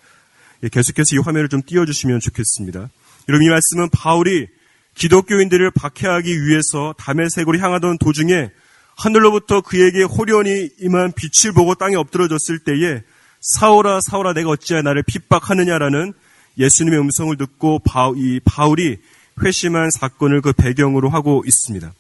예, 0.64 0.68
계속해서 0.68 1.16
이 1.16 1.20
화면을 1.20 1.48
좀 1.48 1.62
띄워주시면 1.66 2.20
좋겠습니다. 2.20 2.90
여러분 3.30 3.46
이 3.46 3.50
말씀은 3.50 3.90
바울이 3.92 4.48
기독교인들을 4.96 5.72
박해하기 5.72 6.48
위해서 6.48 6.94
다메색으로 6.98 7.58
향하던 7.60 7.98
도중에 7.98 8.52
하늘로부터 8.98 9.62
그에게 9.62 10.04
호련히 10.04 10.70
임한 10.82 11.14
빛을 11.14 11.54
보고 11.54 11.76
땅에 11.76 11.96
엎드러졌을 11.96 12.60
때에 12.60 13.04
사오라 13.40 14.02
사오라 14.02 14.34
내가 14.34 14.50
어찌하여 14.50 14.82
나를 14.82 15.02
핍박하느냐라는 15.04 16.12
예수님의 16.58 17.00
음성을 17.00 17.38
듣고 17.38 17.80
이 18.18 18.42
바울이 18.44 18.98
회심한 19.44 19.90
사건을 19.92 20.42
그 20.42 20.54
배경으로 20.54 21.10
하고 21.10 21.44
있습니다. 21.46 21.94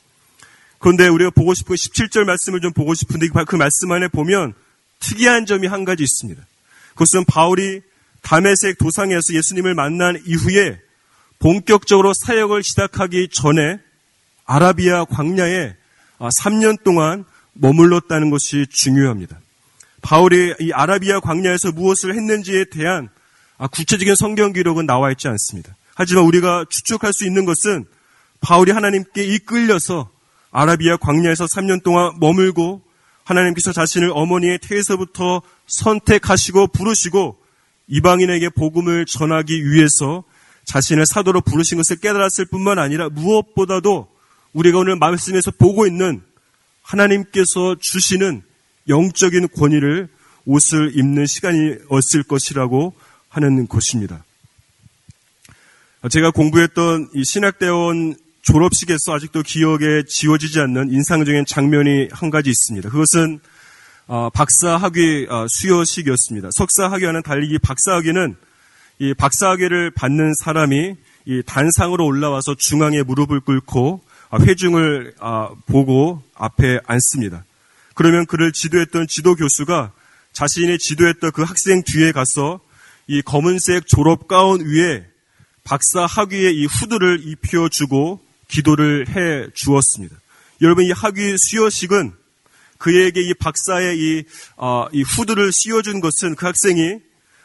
그런데 0.80 1.08
우리가 1.08 1.32
보고 1.32 1.54
싶은 1.54 1.76
17절 1.76 2.24
말씀을 2.26 2.62
좀 2.62 2.74
보고 2.74 2.94
싶은데 2.94 3.28
그 3.48 3.56
말씀 3.56 3.92
안에 3.92 4.08
보면 4.08 4.54
특이한 5.00 5.46
점이 5.46 5.68
한 5.68 5.86
가지 5.86 6.04
있습니다. 6.04 6.42
그것은 6.90 7.26
바울이 7.26 7.82
담에색 8.22 8.78
도상에서 8.78 9.34
예수님을 9.34 9.74
만난 9.74 10.22
이후에 10.26 10.80
본격적으로 11.40 12.14
사역을 12.26 12.64
시작하기 12.64 13.30
전에 13.32 13.80
아라비아 14.46 15.06
광야에 15.06 15.76
3년 16.20 16.80
아, 16.80 16.84
동안 16.84 17.26
머물렀다는 17.54 18.30
것이 18.30 18.66
중요합니다. 18.70 19.40
바울이 20.02 20.56
이 20.60 20.72
아라비아 20.72 21.20
광야에서 21.20 21.72
무엇을 21.72 22.16
했는지에 22.16 22.66
대한 22.66 23.10
아, 23.58 23.68
구체적인 23.68 24.16
성경 24.16 24.54
기록은 24.54 24.86
나와 24.86 25.12
있지 25.12 25.28
않습니다. 25.28 25.76
하지만 25.98 26.26
우리가 26.26 26.66
추측할 26.70 27.12
수 27.12 27.26
있는 27.26 27.44
것은 27.46 27.86
바울이 28.40 28.72
하나님께 28.72 29.24
이끌려서 29.24 30.12
아라비아 30.52 30.98
광야에서 30.98 31.46
3년 31.46 31.82
동안 31.84 32.20
머물고 32.20 32.84
하나님께서 33.24 33.74
자신을 33.74 34.12
어머니의 34.14 34.60
태에서부터 34.60 35.42
선택하시고 35.66 36.68
부르시고 36.68 37.40
이방인에게 37.88 38.50
복음을 38.50 39.08
전하기 39.08 39.72
위해서 39.72 40.24
자신을 40.66 41.08
사도로 41.08 41.42
부르신 41.42 41.78
것을 41.78 41.96
깨달았을 41.96 42.46
뿐만 42.46 42.78
아니라 42.78 43.10
무엇보다도 43.10 44.08
우리가 44.54 44.78
오늘 44.78 44.98
말씀에서 44.98 45.50
보고 45.50 45.88
있는 45.88 46.22
하나님께서 46.84 47.76
주시는 47.80 48.44
영적인 48.88 49.48
권위를 49.48 50.10
옷을 50.46 50.92
입는 50.96 51.26
시간이었을 51.26 52.22
것이라고 52.28 52.94
하는 53.30 53.68
것입니다. 53.68 54.24
제가 56.10 56.32
공부했던 56.32 57.10
이 57.14 57.24
신학대원 57.26 58.16
졸업식에서 58.42 59.14
아직도 59.14 59.42
기억에 59.44 60.04
지워지지 60.08 60.60
않는 60.60 60.92
인상적인 60.92 61.46
장면이 61.46 62.10
한 62.12 62.30
가지 62.30 62.50
있습니다. 62.50 62.90
그것은 62.90 63.40
어, 64.08 64.30
박사 64.30 64.78
학위 64.78 65.28
어, 65.30 65.48
수여식이었습니다. 65.50 66.50
석사 66.54 66.90
학위와는 66.90 67.24
달리 67.24 67.50
이 67.54 67.58
박사 67.58 67.96
학위는 67.96 68.36
이 69.00 69.14
박사 69.14 69.50
학위를 69.50 69.92
받는 69.92 70.34
사람이 70.44 70.96
이 71.26 71.44
단상으로 71.46 72.06
올라와서 72.06 72.56
중앙에 72.58 73.04
무릎을 73.04 73.42
꿇고 73.42 74.02
아, 74.30 74.38
회중을 74.40 75.16
아, 75.20 75.50
보고 75.66 76.22
앞에 76.36 76.80
앉습니다. 76.86 77.44
그러면 77.96 78.26
그를 78.26 78.54
지도했던 78.54 79.08
지도 79.10 79.36
교수가 79.36 79.92
자신이 80.32 80.78
지도했던 80.78 81.32
그 81.32 81.42
학생 81.42 81.84
뒤에 81.84 82.14
가서 82.14 82.62
이 83.08 83.22
검은색 83.22 83.88
졸업 83.88 84.28
가운 84.28 84.62
위에 84.66 85.06
박사 85.68 86.06
학위의 86.06 86.56
이 86.56 86.66
후드를 86.66 87.28
입혀주고 87.28 88.22
기도를 88.48 89.10
해 89.10 89.50
주었습니다. 89.54 90.16
여러분 90.62 90.86
이 90.86 90.92
학위 90.92 91.36
수여식은 91.38 92.14
그에게 92.78 93.22
이 93.22 93.34
박사의 93.34 94.00
이, 94.00 94.24
어, 94.56 94.88
이 94.94 95.02
후드를 95.02 95.52
씌워준 95.52 96.00
것은 96.00 96.36
그 96.36 96.46
학생이 96.46 97.00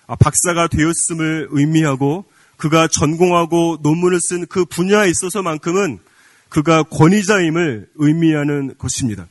아, 0.06 0.14
박사가 0.14 0.68
되었음을 0.68 1.48
의미하고 1.50 2.24
그가 2.56 2.86
전공하고 2.86 3.78
논문을 3.82 4.20
쓴 4.20 4.46
그 4.46 4.66
분야에 4.66 5.10
있어서만큼은 5.10 5.98
그가 6.48 6.84
권위자임을 6.84 7.88
의미하는 7.96 8.76
것입니다. 8.78 9.26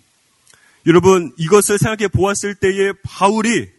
여러분 0.86 1.32
이것을 1.38 1.78
생각해 1.78 2.10
보았을 2.10 2.56
때에 2.56 2.92
바울이 3.04 3.70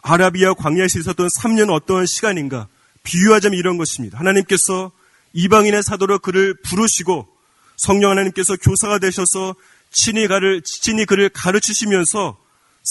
아라비아 0.00 0.54
광야에서 0.54 0.98
있었던 1.00 1.28
3년 1.28 1.68
어떠한 1.70 2.06
시간인가 2.06 2.68
비유하자면 3.02 3.58
이런 3.58 3.76
것입니다. 3.76 4.18
하나님께서 4.18 4.92
이방인의 5.32 5.82
사도로 5.82 6.18
그를 6.18 6.54
부르시고 6.62 7.28
성령 7.76 8.10
하나님께서 8.10 8.56
교사가 8.56 8.98
되셔서 8.98 9.54
친히 9.90 10.26
그를, 10.26 10.62
친히 10.62 11.04
그를 11.04 11.28
가르치시면서 11.28 12.38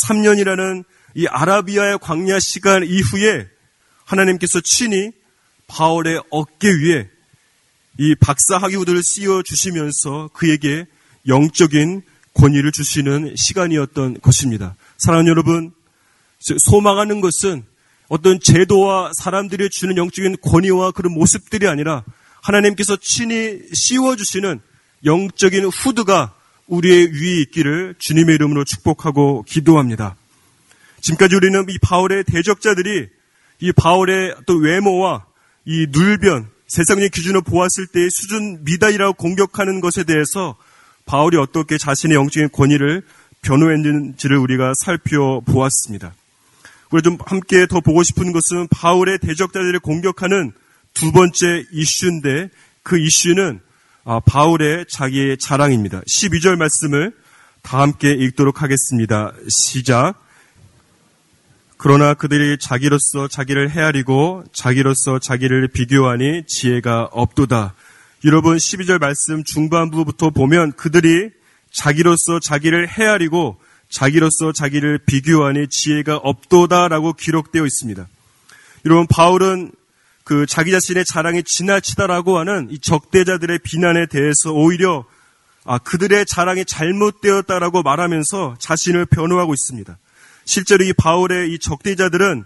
3년이라는 0.06 0.84
이 1.16 1.28
아라비아의 1.28 2.00
광야 2.00 2.40
시간 2.40 2.84
이후에 2.84 3.48
하나님께서 4.06 4.62
친히 4.64 5.12
바울의 5.68 6.22
어깨 6.30 6.68
위에 6.70 7.10
이 7.98 8.16
박사 8.16 8.58
학위우들을 8.58 9.02
씌워 9.04 9.44
주시면서 9.44 10.30
그에게 10.34 10.86
영적인 11.28 12.02
권위를 12.34 12.72
주시는 12.72 13.36
시간이었던 13.36 14.22
것입니다. 14.22 14.76
사랑하는 14.98 15.30
여러분, 15.30 15.72
소망하는 16.40 17.22
것은 17.22 17.64
어떤 18.12 18.42
제도와 18.42 19.14
사람들이 19.14 19.70
주는 19.70 19.96
영적인 19.96 20.36
권위와 20.42 20.92
그런 20.92 21.14
모습들이 21.14 21.70
아니라 21.70 22.04
하나님께서 22.42 22.98
친히 23.00 23.62
씌워주시는 23.72 24.60
영적인 25.06 25.64
후드가 25.64 26.34
우리의 26.68 27.08
위에 27.08 27.42
있기를 27.44 27.96
주님의 28.00 28.36
이름으로 28.36 28.66
축복하고 28.66 29.44
기도합니다. 29.48 30.18
지금까지 31.00 31.38
우리는 31.38 31.66
이 31.70 31.78
바울의 31.82 32.26
대적자들이 32.26 33.08
이 33.62 33.72
바울의 33.72 34.36
또 34.46 34.58
외모와 34.58 35.26
이 35.64 35.88
눌변, 35.90 36.50
세상의 36.68 37.12
기준으로 37.12 37.44
보았을 37.44 37.88
때의 37.94 38.10
수준 38.12 38.66
미달이라고 38.66 39.14
공격하는 39.14 39.80
것에 39.80 40.04
대해서 40.04 40.58
바울이 41.06 41.38
어떻게 41.38 41.78
자신의 41.78 42.16
영적인 42.18 42.50
권위를 42.52 43.04
변호했는지를 43.42 44.36
우리가 44.36 44.74
살펴보았습니다. 44.84 46.14
우리 46.92 47.02
좀 47.02 47.18
함께 47.26 47.68
더 47.68 47.80
보고 47.80 48.04
싶은 48.04 48.34
것은 48.34 48.68
바울의 48.70 49.20
대적자들을 49.20 49.80
공격하는 49.80 50.52
두 50.94 51.12
번째 51.12 51.66
이슈인데 51.72 52.50
그 52.84 53.00
이슈는 53.00 53.62
아, 54.04 54.20
바울의 54.20 54.86
자기의 54.90 55.38
자랑입니다. 55.38 56.02
12절 56.02 56.58
말씀을 56.58 57.14
다 57.62 57.80
함께 57.80 58.12
읽도록 58.12 58.62
하겠습니다. 58.62 59.32
시작. 59.48 60.16
그러나 61.78 62.14
그들이 62.14 62.58
자기로서 62.60 63.28
자기를 63.30 63.72
헤아리고 63.72 64.44
자기로서 64.54 65.20
자기를 65.20 65.68
비교하니 65.70 66.44
지혜가 66.46 67.10
없도다. 67.12 67.74
여러분 68.26 68.58
12절 68.58 69.00
말씀 69.00 69.44
중반부부터 69.44 70.32
보면 70.32 70.74
그들이 70.74 71.30
자기로서 71.72 72.40
자기를 72.40 72.90
헤아리고 72.90 73.58
자기로서 73.92 74.54
자기를 74.54 75.00
비교하니 75.06 75.68
지혜가 75.70 76.18
없도다라고 76.18 77.14
기록되어 77.14 77.66
있습니다. 77.66 78.08
여러분 78.86 79.06
바울은 79.08 79.72
그 80.24 80.46
자기 80.46 80.72
자신의 80.72 81.04
자랑이 81.06 81.44
지나치다라고 81.44 82.40
하는 82.40 82.68
이 82.72 82.80
적대자들의 82.80 83.60
비난에 83.60 84.08
대해서 84.08 84.52
오히려 84.52 85.06
아, 85.66 85.78
그들의 85.78 86.26
자랑이 86.26 86.66
잘못되었다라고 86.66 87.84
말하면서 87.84 88.56
자신을 88.60 89.06
변호하고 89.06 89.54
있습니다. 89.54 89.98
실제로 90.46 90.84
이 90.84 90.94
바울의 90.94 91.54
이 91.54 91.60
적대자들은 91.60 92.46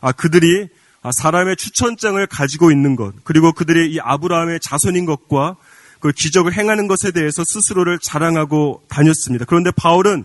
아, 0.00 0.12
그들이 0.12 0.68
아, 1.02 1.10
사람의 1.12 1.56
추천장을 1.56 2.24
가지고 2.28 2.70
있는 2.70 2.96
것, 2.96 3.12
그리고 3.24 3.52
그들이 3.52 3.92
이 3.92 4.00
아브라함의 4.00 4.60
자손인 4.60 5.04
것과 5.04 5.56
그 6.00 6.12
기적을 6.12 6.54
행하는 6.54 6.86
것에 6.86 7.10
대해서 7.10 7.42
스스로를 7.46 7.98
자랑하고 7.98 8.82
다녔습니다. 8.88 9.44
그런데 9.44 9.70
바울은 9.70 10.24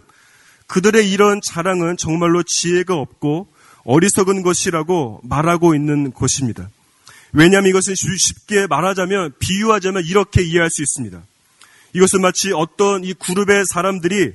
그들의 0.70 1.12
이런 1.12 1.42
자랑은 1.44 1.98
정말로 1.98 2.44
지혜가 2.44 2.96
없고 2.96 3.48
어리석은 3.84 4.44
것이라고 4.44 5.22
말하고 5.24 5.74
있는 5.76 6.14
것입니다. 6.14 6.70
왜냐하면 7.34 7.70
이것은 7.70 7.96
쉽게 7.96 8.68
말하자면 8.68 9.34
비유하자면 9.40 10.04
이렇게 10.06 10.42
이해할 10.44 10.70
수 10.70 10.82
있습니다. 10.84 11.22
이것은 11.94 12.22
마치 12.22 12.52
어떤 12.54 13.04
이 13.04 13.14
그룹의 13.14 13.66
사람들이 13.66 14.34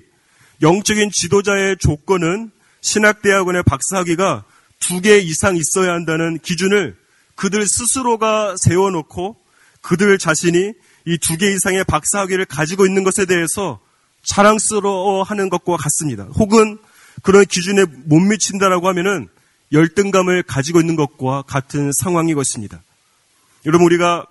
영적인 0.62 1.10
지도자의 1.12 1.76
조건은 1.78 2.50
신학대학원의 2.80 3.62
박사학위가 3.64 4.44
두 4.80 5.00
개 5.00 5.18
이상 5.18 5.56
있어야 5.56 5.92
한다는 5.92 6.38
기준을 6.40 6.96
그들 7.36 7.64
스스로가 7.66 8.56
세워놓고 8.58 9.36
그들 9.80 10.18
자신이 10.18 10.72
이 11.06 11.18
두 11.18 11.36
개 11.38 11.52
이상의 11.52 11.84
박사학위를 11.84 12.44
가지고 12.44 12.86
있는 12.86 13.04
것에 13.04 13.24
대해서 13.24 13.80
자랑스러워하는 14.24 15.48
것과 15.48 15.76
같습니다. 15.76 16.24
혹은 16.34 16.78
그런 17.22 17.44
기준에 17.44 17.84
못 18.04 18.20
미친다라고 18.20 18.88
하면은 18.88 19.28
열등감을 19.72 20.42
가지고 20.42 20.80
있는 20.80 20.96
것과 20.96 21.42
같은 21.42 21.90
상황이 21.92 22.34
것입니다. 22.34 22.82
여러분 23.66 23.86
우리가 23.86 24.26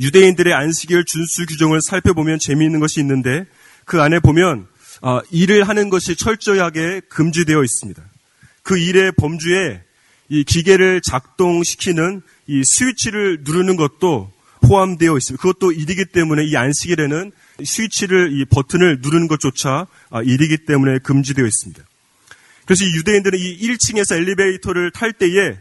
유대인들의 0.00 0.52
안식일 0.52 1.04
준수 1.04 1.46
규정을 1.46 1.80
살펴보면 1.82 2.38
재미있는 2.40 2.80
것이 2.80 3.00
있는데 3.00 3.44
그 3.84 4.00
안에 4.00 4.20
보면 4.20 4.66
어, 5.02 5.20
일을 5.30 5.68
하는 5.68 5.90
것이 5.90 6.16
철저하게 6.16 7.02
금지되어 7.08 7.62
있습니다. 7.62 8.02
그 8.62 8.78
일의 8.78 9.12
범주에 9.12 9.82
이 10.28 10.44
기계를 10.44 11.02
작동시키는 11.02 12.22
이 12.46 12.62
스위치를 12.64 13.40
누르는 13.42 13.76
것도 13.76 14.32
포함되어 14.62 15.16
있습니다. 15.16 15.42
그것도 15.42 15.72
일이기 15.72 16.06
때문에 16.06 16.44
이 16.44 16.56
안식일에는 16.56 17.32
스위치를 17.64 18.40
이 18.40 18.44
버튼을 18.44 18.98
누르는 19.02 19.28
것조차 19.28 19.86
아, 20.10 20.22
일이기 20.22 20.64
때문에 20.66 20.98
금지되어 20.98 21.44
있습니다. 21.44 21.82
그래서 22.64 22.84
이 22.84 22.96
유대인들은 22.96 23.38
이 23.38 23.58
1층에서 23.58 24.16
엘리베이터를 24.16 24.90
탈 24.92 25.12
때에 25.12 25.56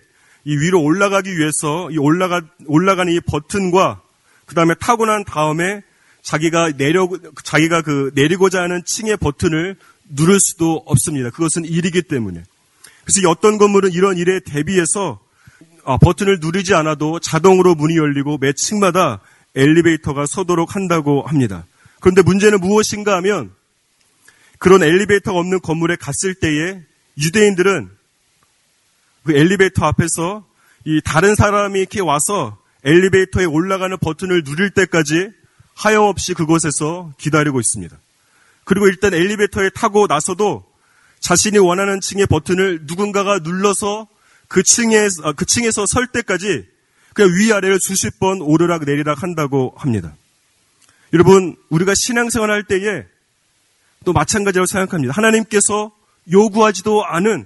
이 0.46 0.58
위로 0.58 0.82
올라가기 0.82 1.30
위해서 1.38 1.90
이 1.92 1.98
올라가 1.98 2.42
올라가는 2.66 3.12
이 3.12 3.20
버튼과 3.20 4.02
그 4.46 4.56
다음에 4.56 4.74
타고 4.76 5.06
난 5.06 5.24
다음에 5.24 5.82
자기가 6.24 6.74
내려 6.78 7.08
자기가 7.44 7.82
그 7.82 8.12
내리고자 8.16 8.62
하는 8.62 8.84
층의 8.86 9.18
버튼을 9.18 9.76
누를 10.10 10.40
수도 10.40 10.84
없습니다. 10.86 11.30
그것은 11.30 11.66
일이기 11.66 12.04
때문에. 12.04 12.44
그래서 13.04 13.30
어떤 13.30 13.58
건물은 13.58 13.92
이런 13.94 14.18
일에 14.18 14.40
대비해서 14.40 15.20
아, 15.84 15.98
버튼을 15.98 16.40
누르지 16.40 16.76
않아도 16.76 17.20
자동으로 17.20 17.76
문이 17.76 17.98
열리고 17.98 18.38
매 18.38 18.54
층마다 18.54 19.20
엘리베이터가 19.56 20.26
서도록 20.28 20.76
한다고 20.76 21.24
합니다. 21.24 21.66
그런데 22.02 22.22
문제는 22.22 22.60
무엇인가 22.60 23.16
하면 23.18 23.54
그런 24.60 24.84
엘리베이터가 24.84 25.40
없는 25.40 25.62
건물에 25.62 25.96
갔을 25.96 26.36
때에 26.36 26.82
유대인들은 27.18 27.90
그 29.24 29.34
엘리베이터 29.34 29.86
앞에서 29.86 30.46
이 30.84 31.00
다른 31.04 31.36
사람이 31.36 31.80
이렇게 31.80 32.02
와서 32.02 32.58
엘리베이터에 32.84 33.46
올라가는 33.46 33.96
버튼을 33.98 34.44
누릴 34.44 34.72
때까지 34.72 35.30
하염없이 35.76 36.34
그곳에서 36.34 37.14
기다리고 37.18 37.60
있습니다. 37.60 37.96
그리고 38.66 38.88
일단 38.88 39.14
엘리베이터에 39.14 39.70
타고 39.70 40.08
나서도 40.08 40.66
자신이 41.20 41.60
원하는 41.60 42.02
층의 42.02 42.26
버튼을 42.28 42.82
누군가가 42.84 43.40
눌러서 43.40 44.08
그 44.48 44.64
층에, 44.64 45.08
아, 45.24 45.34
그 45.34 45.46
층에서 45.46 45.86
설 45.86 46.08
때까지 46.08 46.66
그냥 47.14 47.32
위아래를 47.36 47.80
수십 47.80 48.20
번 48.20 48.42
오르락 48.42 48.86
내리락 48.86 49.22
한다고 49.22 49.74
합니다. 49.78 50.16
여러분, 51.14 51.56
우리가 51.70 51.94
신앙생활 51.96 52.50
할 52.50 52.64
때에 52.64 53.06
또 54.06 54.14
마찬가지라고 54.14 54.66
생각합니다. 54.66 55.14
하나님께서 55.14 55.92
요구하지도 56.32 57.06
않은 57.06 57.46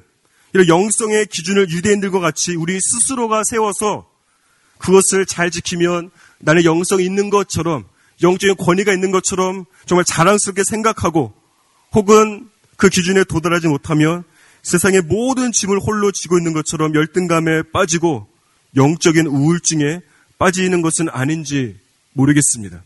이런 0.53 0.67
영성의 0.67 1.25
기준을 1.27 1.69
유대인들과 1.69 2.19
같이 2.19 2.55
우리 2.55 2.79
스스로가 2.79 3.43
세워서 3.43 4.09
그것을 4.77 5.25
잘 5.25 5.51
지키면 5.51 6.11
나는 6.39 6.63
영성이 6.63 7.03
있는 7.03 7.29
것처럼 7.29 7.85
영적인 8.21 8.55
권위가 8.57 8.93
있는 8.93 9.11
것처럼 9.11 9.65
정말 9.85 10.05
자랑스럽게 10.05 10.63
생각하고 10.63 11.33
혹은 11.93 12.49
그 12.77 12.89
기준에 12.89 13.23
도달하지 13.23 13.67
못하면 13.67 14.23
세상의 14.61 15.01
모든 15.01 15.51
짐을 15.51 15.79
홀로 15.79 16.11
지고 16.11 16.37
있는 16.37 16.53
것처럼 16.53 16.95
열등감에 16.95 17.63
빠지고 17.73 18.27
영적인 18.75 19.27
우울증에 19.27 20.01
빠지는 20.37 20.81
것은 20.81 21.09
아닌지 21.09 21.77
모르겠습니다. 22.13 22.81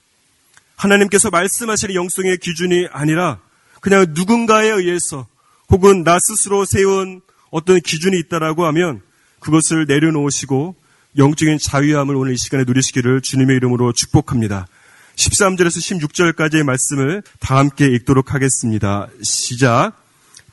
하나님께서 0.80 1.30
말씀하시는 1.30 1.94
영성의 1.94 2.38
기준이 2.38 2.88
아니라 2.92 3.40
그냥 3.82 4.08
누군가에 4.10 4.70
의해서 4.70 5.28
혹은 5.70 6.04
나 6.04 6.18
스스로 6.20 6.66
세운 6.66 7.22
어떤 7.52 7.80
기준이 7.80 8.18
있다라고 8.20 8.66
하면 8.68 9.02
그것을 9.40 9.86
내려놓으시고 9.88 10.76
영적인 11.18 11.58
자유함을 11.62 12.16
오늘 12.16 12.34
이 12.34 12.38
시간에 12.38 12.64
누리시기를 12.66 13.22
주님의 13.22 13.58
이름으로 13.58 13.94
축복합니다. 13.94 14.68
13절에서 15.16 16.08
16절까지의 16.08 16.64
말씀을 16.64 17.24
다 17.40 17.58
함께 17.58 17.88
읽도록 17.88 18.34
하겠습니다. 18.34 19.08
시작. 19.22 19.94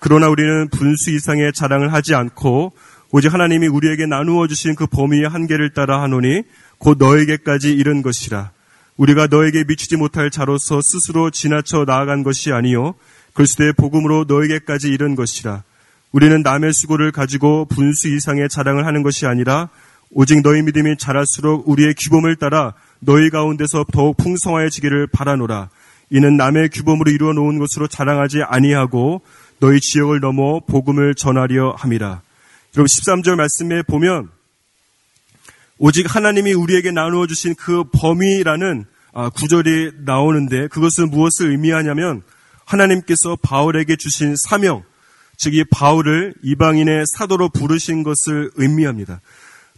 그러나 0.00 0.28
우리는 0.28 0.68
분수 0.70 1.10
이상의 1.10 1.52
자랑을 1.52 1.92
하지 1.92 2.14
않고 2.14 2.72
오직 3.12 3.32
하나님이 3.32 3.68
우리에게 3.68 4.06
나누어 4.06 4.48
주신 4.48 4.74
그 4.74 4.86
범위의 4.86 5.28
한계를 5.28 5.70
따라 5.70 6.02
하노니 6.02 6.42
곧 6.78 6.98
너에게까지 6.98 7.72
이른 7.72 8.02
것이라. 8.02 8.55
우리가 8.96 9.26
너에게 9.26 9.64
미치지 9.64 9.96
못할 9.96 10.30
자로서 10.30 10.80
스스로 10.82 11.30
지나쳐 11.30 11.84
나아간 11.84 12.22
것이 12.22 12.52
아니요 12.52 12.94
그리스도의 13.34 13.74
복음으로 13.74 14.24
너에게까지 14.26 14.88
이른 14.88 15.14
것이라. 15.14 15.62
우리는 16.12 16.42
남의 16.42 16.72
수고를 16.72 17.12
가지고 17.12 17.66
분수 17.66 18.08
이상의 18.08 18.48
자랑을 18.48 18.86
하는 18.86 19.02
것이 19.02 19.26
아니라 19.26 19.68
오직 20.10 20.40
너희 20.42 20.62
믿음이 20.62 20.96
자랄수록 20.96 21.68
우리의 21.68 21.94
규범을 21.94 22.36
따라 22.36 22.72
너희 23.00 23.28
가운데서 23.28 23.84
더욱 23.92 24.16
풍성하여지기를 24.16 25.08
바라노라. 25.08 25.68
이는 26.08 26.36
남의 26.36 26.70
규범으로 26.70 27.10
이루어 27.10 27.32
놓은 27.32 27.58
것으로 27.58 27.88
자랑하지 27.88 28.42
아니하고 28.44 29.20
너희 29.60 29.80
지역을 29.80 30.20
넘어 30.20 30.60
복음을 30.60 31.14
전하려 31.14 31.74
함이라. 31.76 32.22
여러분 32.76 32.86
13절 32.86 33.34
말씀에 33.36 33.82
보면 33.82 34.28
오직 35.78 36.14
하나님이 36.14 36.54
우리에게 36.54 36.90
나누어 36.90 37.26
주신 37.26 37.54
그 37.54 37.84
범위라는 37.92 38.86
아, 39.12 39.28
구절이 39.30 39.92
나오는데 40.04 40.68
그것은 40.68 41.10
무엇을 41.10 41.50
의미하냐면 41.50 42.22
하나님께서 42.64 43.36
바울에게 43.36 43.96
주신 43.96 44.34
사명, 44.48 44.82
즉 45.36 45.54
이 45.54 45.64
바울을 45.64 46.34
이방인의 46.42 47.04
사도로 47.14 47.50
부르신 47.50 48.02
것을 48.02 48.50
의미합니다. 48.56 49.20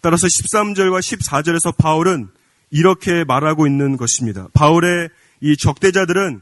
따라서 0.00 0.28
13절과 0.28 1.00
14절에서 1.00 1.76
바울은 1.76 2.28
이렇게 2.70 3.24
말하고 3.24 3.66
있는 3.66 3.96
것입니다. 3.96 4.48
바울의 4.54 5.08
이 5.40 5.56
적대자들은 5.56 6.40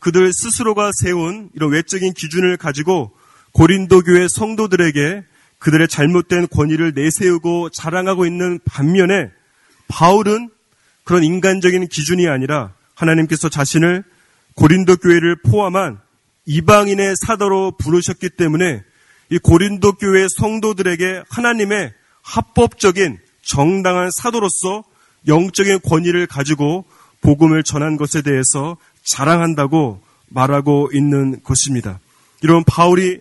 그들 0.00 0.32
스스로가 0.32 0.90
세운 1.00 1.50
이런 1.54 1.72
외적인 1.72 2.12
기준을 2.12 2.56
가지고 2.56 3.12
고린도 3.52 4.02
교회 4.02 4.26
성도들에게 4.28 5.24
그들의 5.66 5.88
잘못된 5.88 6.46
권위를 6.46 6.92
내세우고 6.94 7.70
자랑하고 7.70 8.24
있는 8.24 8.60
반면에 8.64 9.32
바울은 9.88 10.48
그런 11.02 11.24
인간적인 11.24 11.88
기준이 11.88 12.28
아니라 12.28 12.72
하나님께서 12.94 13.48
자신을 13.48 14.04
고린도 14.54 14.98
교회를 14.98 15.42
포함한 15.42 15.98
이방인의 16.44 17.16
사도로 17.16 17.72
부르셨기 17.78 18.30
때문에 18.30 18.84
이 19.30 19.38
고린도 19.38 19.94
교회 19.94 20.28
성도들에게 20.38 21.24
하나님의 21.28 21.92
합법적인 22.22 23.18
정당한 23.42 24.10
사도로서 24.16 24.84
영적인 25.26 25.80
권위를 25.80 26.28
가지고 26.28 26.84
복음을 27.22 27.64
전한 27.64 27.96
것에 27.96 28.22
대해서 28.22 28.76
자랑한다고 29.02 30.00
말하고 30.28 30.90
있는 30.92 31.42
것입니다. 31.42 31.98
이런 32.40 32.62
바울이 32.62 33.18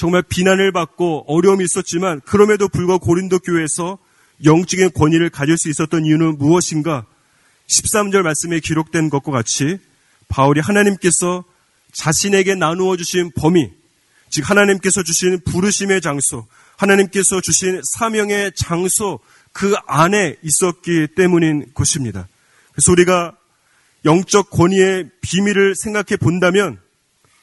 정말 0.00 0.22
비난을 0.22 0.72
받고 0.72 1.26
어려움이 1.28 1.62
있었지만 1.62 2.22
그럼에도 2.22 2.68
불구하고 2.68 3.04
고린도 3.04 3.40
교회에서 3.40 3.98
영적인 4.46 4.92
권위를 4.92 5.28
가질 5.28 5.58
수 5.58 5.68
있었던 5.68 6.06
이유는 6.06 6.38
무엇인가? 6.38 7.04
13절 7.66 8.22
말씀에 8.22 8.60
기록된 8.60 9.10
것과 9.10 9.30
같이 9.30 9.76
바울이 10.28 10.60
하나님께서 10.60 11.44
자신에게 11.92 12.54
나누어 12.54 12.96
주신 12.96 13.30
범위, 13.36 13.70
즉 14.30 14.48
하나님께서 14.48 15.02
주신 15.02 15.38
부르심의 15.44 16.00
장소, 16.00 16.46
하나님께서 16.78 17.42
주신 17.42 17.82
사명의 17.98 18.52
장소 18.56 19.18
그 19.52 19.74
안에 19.86 20.36
있었기 20.42 21.08
때문인 21.14 21.72
것입니다. 21.74 22.26
그래서 22.72 22.90
우리가 22.92 23.36
영적 24.06 24.48
권위의 24.48 25.10
비밀을 25.20 25.74
생각해 25.76 26.16
본다면 26.18 26.80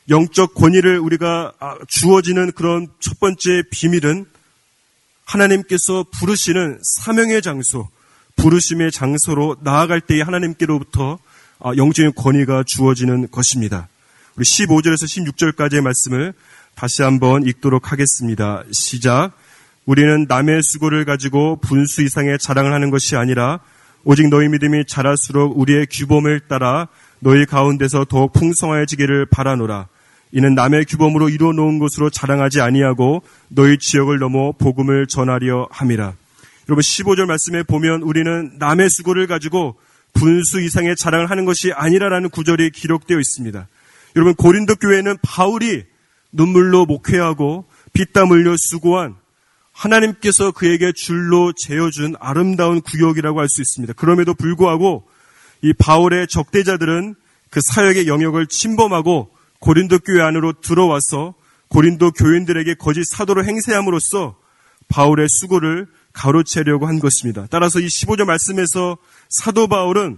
영적 0.09 0.53
권위를 0.53 0.99
우리가 0.99 1.53
아, 1.59 1.75
주어지는 1.87 2.51
그런 2.53 2.87
첫 2.99 3.19
번째 3.19 3.63
비밀은 3.69 4.25
하나님께서 5.25 6.05
부르시는 6.11 6.79
사명의 7.01 7.41
장소, 7.41 7.89
부르심의 8.37 8.91
장소로 8.91 9.57
나아갈 9.61 9.99
때에 9.99 10.21
하나님께로부터 10.21 11.19
아, 11.59 11.71
영적인 11.75 12.13
권위가 12.15 12.63
주어지는 12.65 13.29
것입니다. 13.31 13.89
우리 14.37 14.45
15절에서 14.45 15.33
16절까지의 15.33 15.81
말씀을 15.81 16.33
다시 16.75 17.01
한번 17.01 17.45
읽도록 17.45 17.91
하겠습니다. 17.91 18.63
시작. 18.71 19.31
우리는 19.85 20.25
남의 20.27 20.61
수고를 20.63 21.05
가지고 21.05 21.57
분수 21.57 22.03
이상의 22.03 22.37
자랑을 22.39 22.71
하는 22.71 22.91
것이 22.91 23.15
아니라 23.15 23.59
오직 24.03 24.29
너희 24.29 24.47
믿음이 24.47 24.85
자랄수록 24.85 25.57
우리의 25.57 25.87
규범을 25.87 26.41
따라 26.47 26.87
너희 27.19 27.45
가운데서 27.45 28.05
더욱 28.05 28.31
풍성해지기를 28.33 29.25
바라노라. 29.25 29.87
이는 30.31 30.55
남의 30.55 30.85
규범으로 30.85 31.29
이루어 31.29 31.53
놓은 31.53 31.79
것으로 31.79 32.09
자랑하지 32.09 32.61
아니하고 32.61 33.23
너희 33.47 33.77
지역을 33.77 34.19
넘어 34.19 34.51
복음을 34.51 35.07
전하려 35.07 35.67
함이라. 35.71 36.13
여러분 36.69 36.81
15절 36.81 37.25
말씀에 37.25 37.63
보면 37.63 38.01
우리는 38.01 38.51
남의 38.59 38.89
수고를 38.89 39.27
가지고 39.27 39.77
분수 40.13 40.61
이상의 40.61 40.95
자랑을 40.97 41.29
하는 41.29 41.45
것이 41.45 41.71
아니라라는 41.71 42.29
구절이 42.29 42.71
기록되어 42.71 43.19
있습니다. 43.19 43.67
여러분 44.15 44.35
고린도 44.35 44.75
교회는 44.75 45.17
바울이 45.21 45.83
눈물로 46.31 46.85
목회하고 46.85 47.65
피땀 47.93 48.29
흘려 48.29 48.55
수고한 48.57 49.15
하나님께서 49.71 50.51
그에게 50.51 50.91
줄로 50.91 51.53
재어준 51.53 52.15
아름다운 52.19 52.81
구역이라고 52.81 53.39
할 53.39 53.47
수 53.47 53.61
있습니다. 53.61 53.93
그럼에도 53.93 54.33
불구하고 54.33 55.07
이 55.61 55.71
바울의 55.73 56.27
적대자들은 56.27 57.15
그 57.49 57.61
사역의 57.61 58.07
영역을 58.07 58.47
침범하고 58.47 59.29
고린도 59.59 59.99
교회 59.99 60.21
안으로 60.21 60.53
들어와서 60.61 61.35
고린도 61.69 62.11
교인들에게 62.11 62.75
거짓 62.75 63.03
사도로 63.05 63.43
행세함으로써 63.45 64.37
바울의 64.87 65.27
수고를 65.29 65.87
가로채려고 66.13 66.87
한 66.87 66.99
것입니다. 66.99 67.47
따라서 67.49 67.79
이 67.79 67.87
15절 67.87 68.25
말씀에서 68.25 68.97
사도 69.29 69.67
바울은 69.67 70.17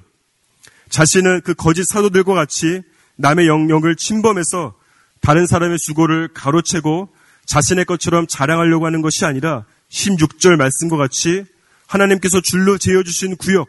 자신은 0.90 1.42
그 1.42 1.54
거짓 1.54 1.84
사도들과 1.86 2.34
같이 2.34 2.82
남의 3.16 3.48
영역을 3.48 3.96
침범해서 3.96 4.76
다른 5.22 5.46
사람의 5.46 5.78
수고를 5.80 6.30
가로채고 6.34 7.10
자신의 7.46 7.86
것처럼 7.86 8.28
자랑하려고 8.28 8.86
하는 8.86 9.02
것이 9.02 9.26
아니라 9.26 9.66
16절 9.90 10.56
말씀과 10.56 10.98
같이 10.98 11.44
하나님께서 11.88 12.42
줄로 12.42 12.78
재어주신 12.78 13.36
구역, 13.38 13.68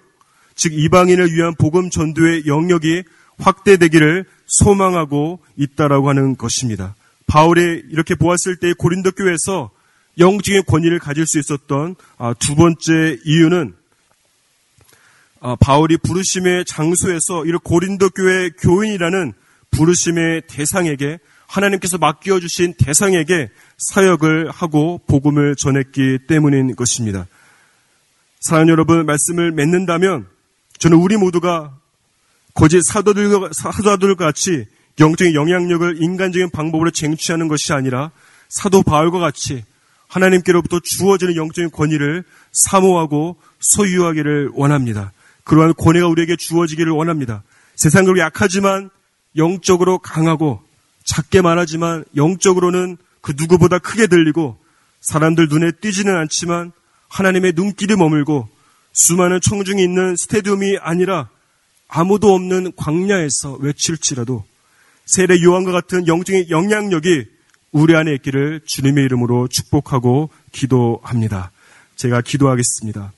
즉 0.54 0.74
이방인을 0.74 1.32
위한 1.32 1.54
복음 1.54 1.90
전도의 1.90 2.46
영역이 2.46 3.02
확대되기를 3.38 4.26
소망하고 4.50 5.40
있다라고 5.56 6.08
하는 6.08 6.36
것입니다. 6.36 6.94
바울이 7.26 7.84
이렇게 7.90 8.14
보았을 8.14 8.56
때 8.56 8.72
고린도 8.72 9.12
교회에서 9.12 9.70
영적인 10.18 10.64
권위를 10.66 10.98
가질 10.98 11.26
수 11.26 11.38
있었던 11.38 11.94
아, 12.18 12.34
두 12.38 12.56
번째 12.56 13.18
이유는 13.24 13.74
아, 15.40 15.56
바울이 15.56 15.96
부르심의 15.96 16.64
장소에서 16.66 17.46
이런 17.46 17.60
고린도 17.60 18.10
교회 18.10 18.50
교인이라는 18.50 19.32
부르심의 19.70 20.42
대상에게 20.48 21.18
하나님께서 21.46 21.98
맡겨 21.98 22.40
주신 22.40 22.74
대상에게 22.74 23.48
사역을 23.78 24.50
하고 24.50 25.00
복음을 25.06 25.56
전했기 25.56 26.20
때문인 26.28 26.76
것입니다. 26.76 27.26
사랑하는 28.40 28.72
여러분, 28.72 29.04
말씀을 29.06 29.52
맺는다면 29.52 30.26
저는 30.78 30.96
우리 30.98 31.16
모두가 31.16 31.76
거짓 32.54 32.82
사도들과, 32.82 33.50
사도들 33.52 34.16
같이 34.16 34.66
영적인 34.98 35.34
영향력을 35.34 36.02
인간적인 36.02 36.50
방법으로 36.50 36.90
쟁취하는 36.90 37.48
것이 37.48 37.72
아니라 37.72 38.10
사도 38.48 38.82
바울과 38.82 39.18
같이 39.18 39.64
하나님께로부터 40.08 40.80
주어지는 40.82 41.36
영적인 41.36 41.70
권위를 41.70 42.24
사모하고 42.52 43.36
소유하기를 43.60 44.50
원합니다. 44.54 45.12
그러한 45.44 45.74
권위가 45.74 46.08
우리에게 46.08 46.36
주어지기를 46.36 46.92
원합니다. 46.92 47.42
세상적으로 47.76 48.20
약하지만 48.20 48.90
영적으로 49.36 49.98
강하고 49.98 50.62
작게 51.04 51.40
말하지만 51.40 52.04
영적으로는 52.16 52.98
그 53.20 53.34
누구보다 53.36 53.78
크게 53.78 54.06
들리고 54.06 54.58
사람들 55.00 55.48
눈에 55.48 55.72
띄지는 55.80 56.14
않지만 56.16 56.72
하나님의 57.08 57.52
눈길이 57.54 57.96
머물고 57.96 58.48
수많은 58.92 59.40
청중이 59.40 59.82
있는 59.82 60.16
스테디움이 60.16 60.78
아니라 60.80 61.28
아무도 61.90 62.34
없는 62.34 62.72
광야에서 62.76 63.56
외칠지라도 63.60 64.44
세례 65.06 65.42
요한과 65.42 65.72
같은 65.72 66.06
영적인 66.06 66.50
영향력이 66.50 67.26
우리 67.72 67.96
안에 67.96 68.14
있기를 68.14 68.60
주님의 68.64 69.04
이름으로 69.04 69.48
축복하고 69.48 70.30
기도합니다. 70.52 71.50
제가 71.96 72.20
기도하겠습니다. 72.20 73.12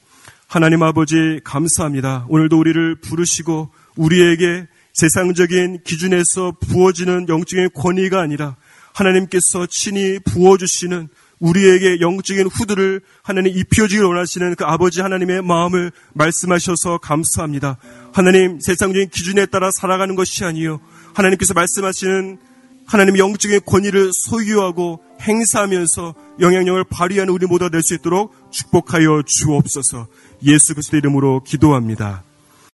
하나님 0.47 0.83
아버지 0.83 1.41
감사합니다. 1.45 2.27
오늘도 2.29 2.59
우리를 2.59 2.97
부르시고 2.97 3.71
우리에게 3.97 4.67
세상적인 4.95 5.83
기준에서 5.85 6.57
부어지는 6.61 7.29
영적인 7.29 7.71
권위가 7.75 8.21
아니라 8.21 8.57
하나님께서 8.95 9.67
친히 9.71 10.19
부어주시는 10.19 11.09
우리에게 11.43 12.01
영적인 12.01 12.47
후드를 12.47 13.01
하나님 13.23 13.53
입혀주길 13.57 14.05
원하시는 14.05 14.55
그 14.55 14.65
아버지 14.65 15.01
하나님의 15.01 15.43
마음을 15.43 15.91
말씀하셔서 16.15 16.99
감사합니다. 16.99 17.79
하나님 18.13 18.61
세상적인 18.61 19.11
기준에 19.11 19.47
따라 19.47 19.71
살아가는 19.73 20.15
것이 20.15 20.45
아니요 20.45 20.81
하나님께서 21.15 21.53
말씀하시는 21.53 22.39
하나님의 22.87 23.21
영적인 23.21 23.61
권위를 23.67 24.11
소유하고 24.13 25.01
행사하면서 25.21 26.15
영향력을 26.41 26.85
발휘하는 26.91 27.33
우리 27.33 27.47
모두가 27.47 27.71
될수 27.71 27.95
있도록 27.95 28.35
축복하여 28.51 29.23
주옵소서 29.27 30.07
예수 30.45 30.75
그리스도 30.75 30.97
이름으로 30.97 31.43
기도합니다. 31.45 32.25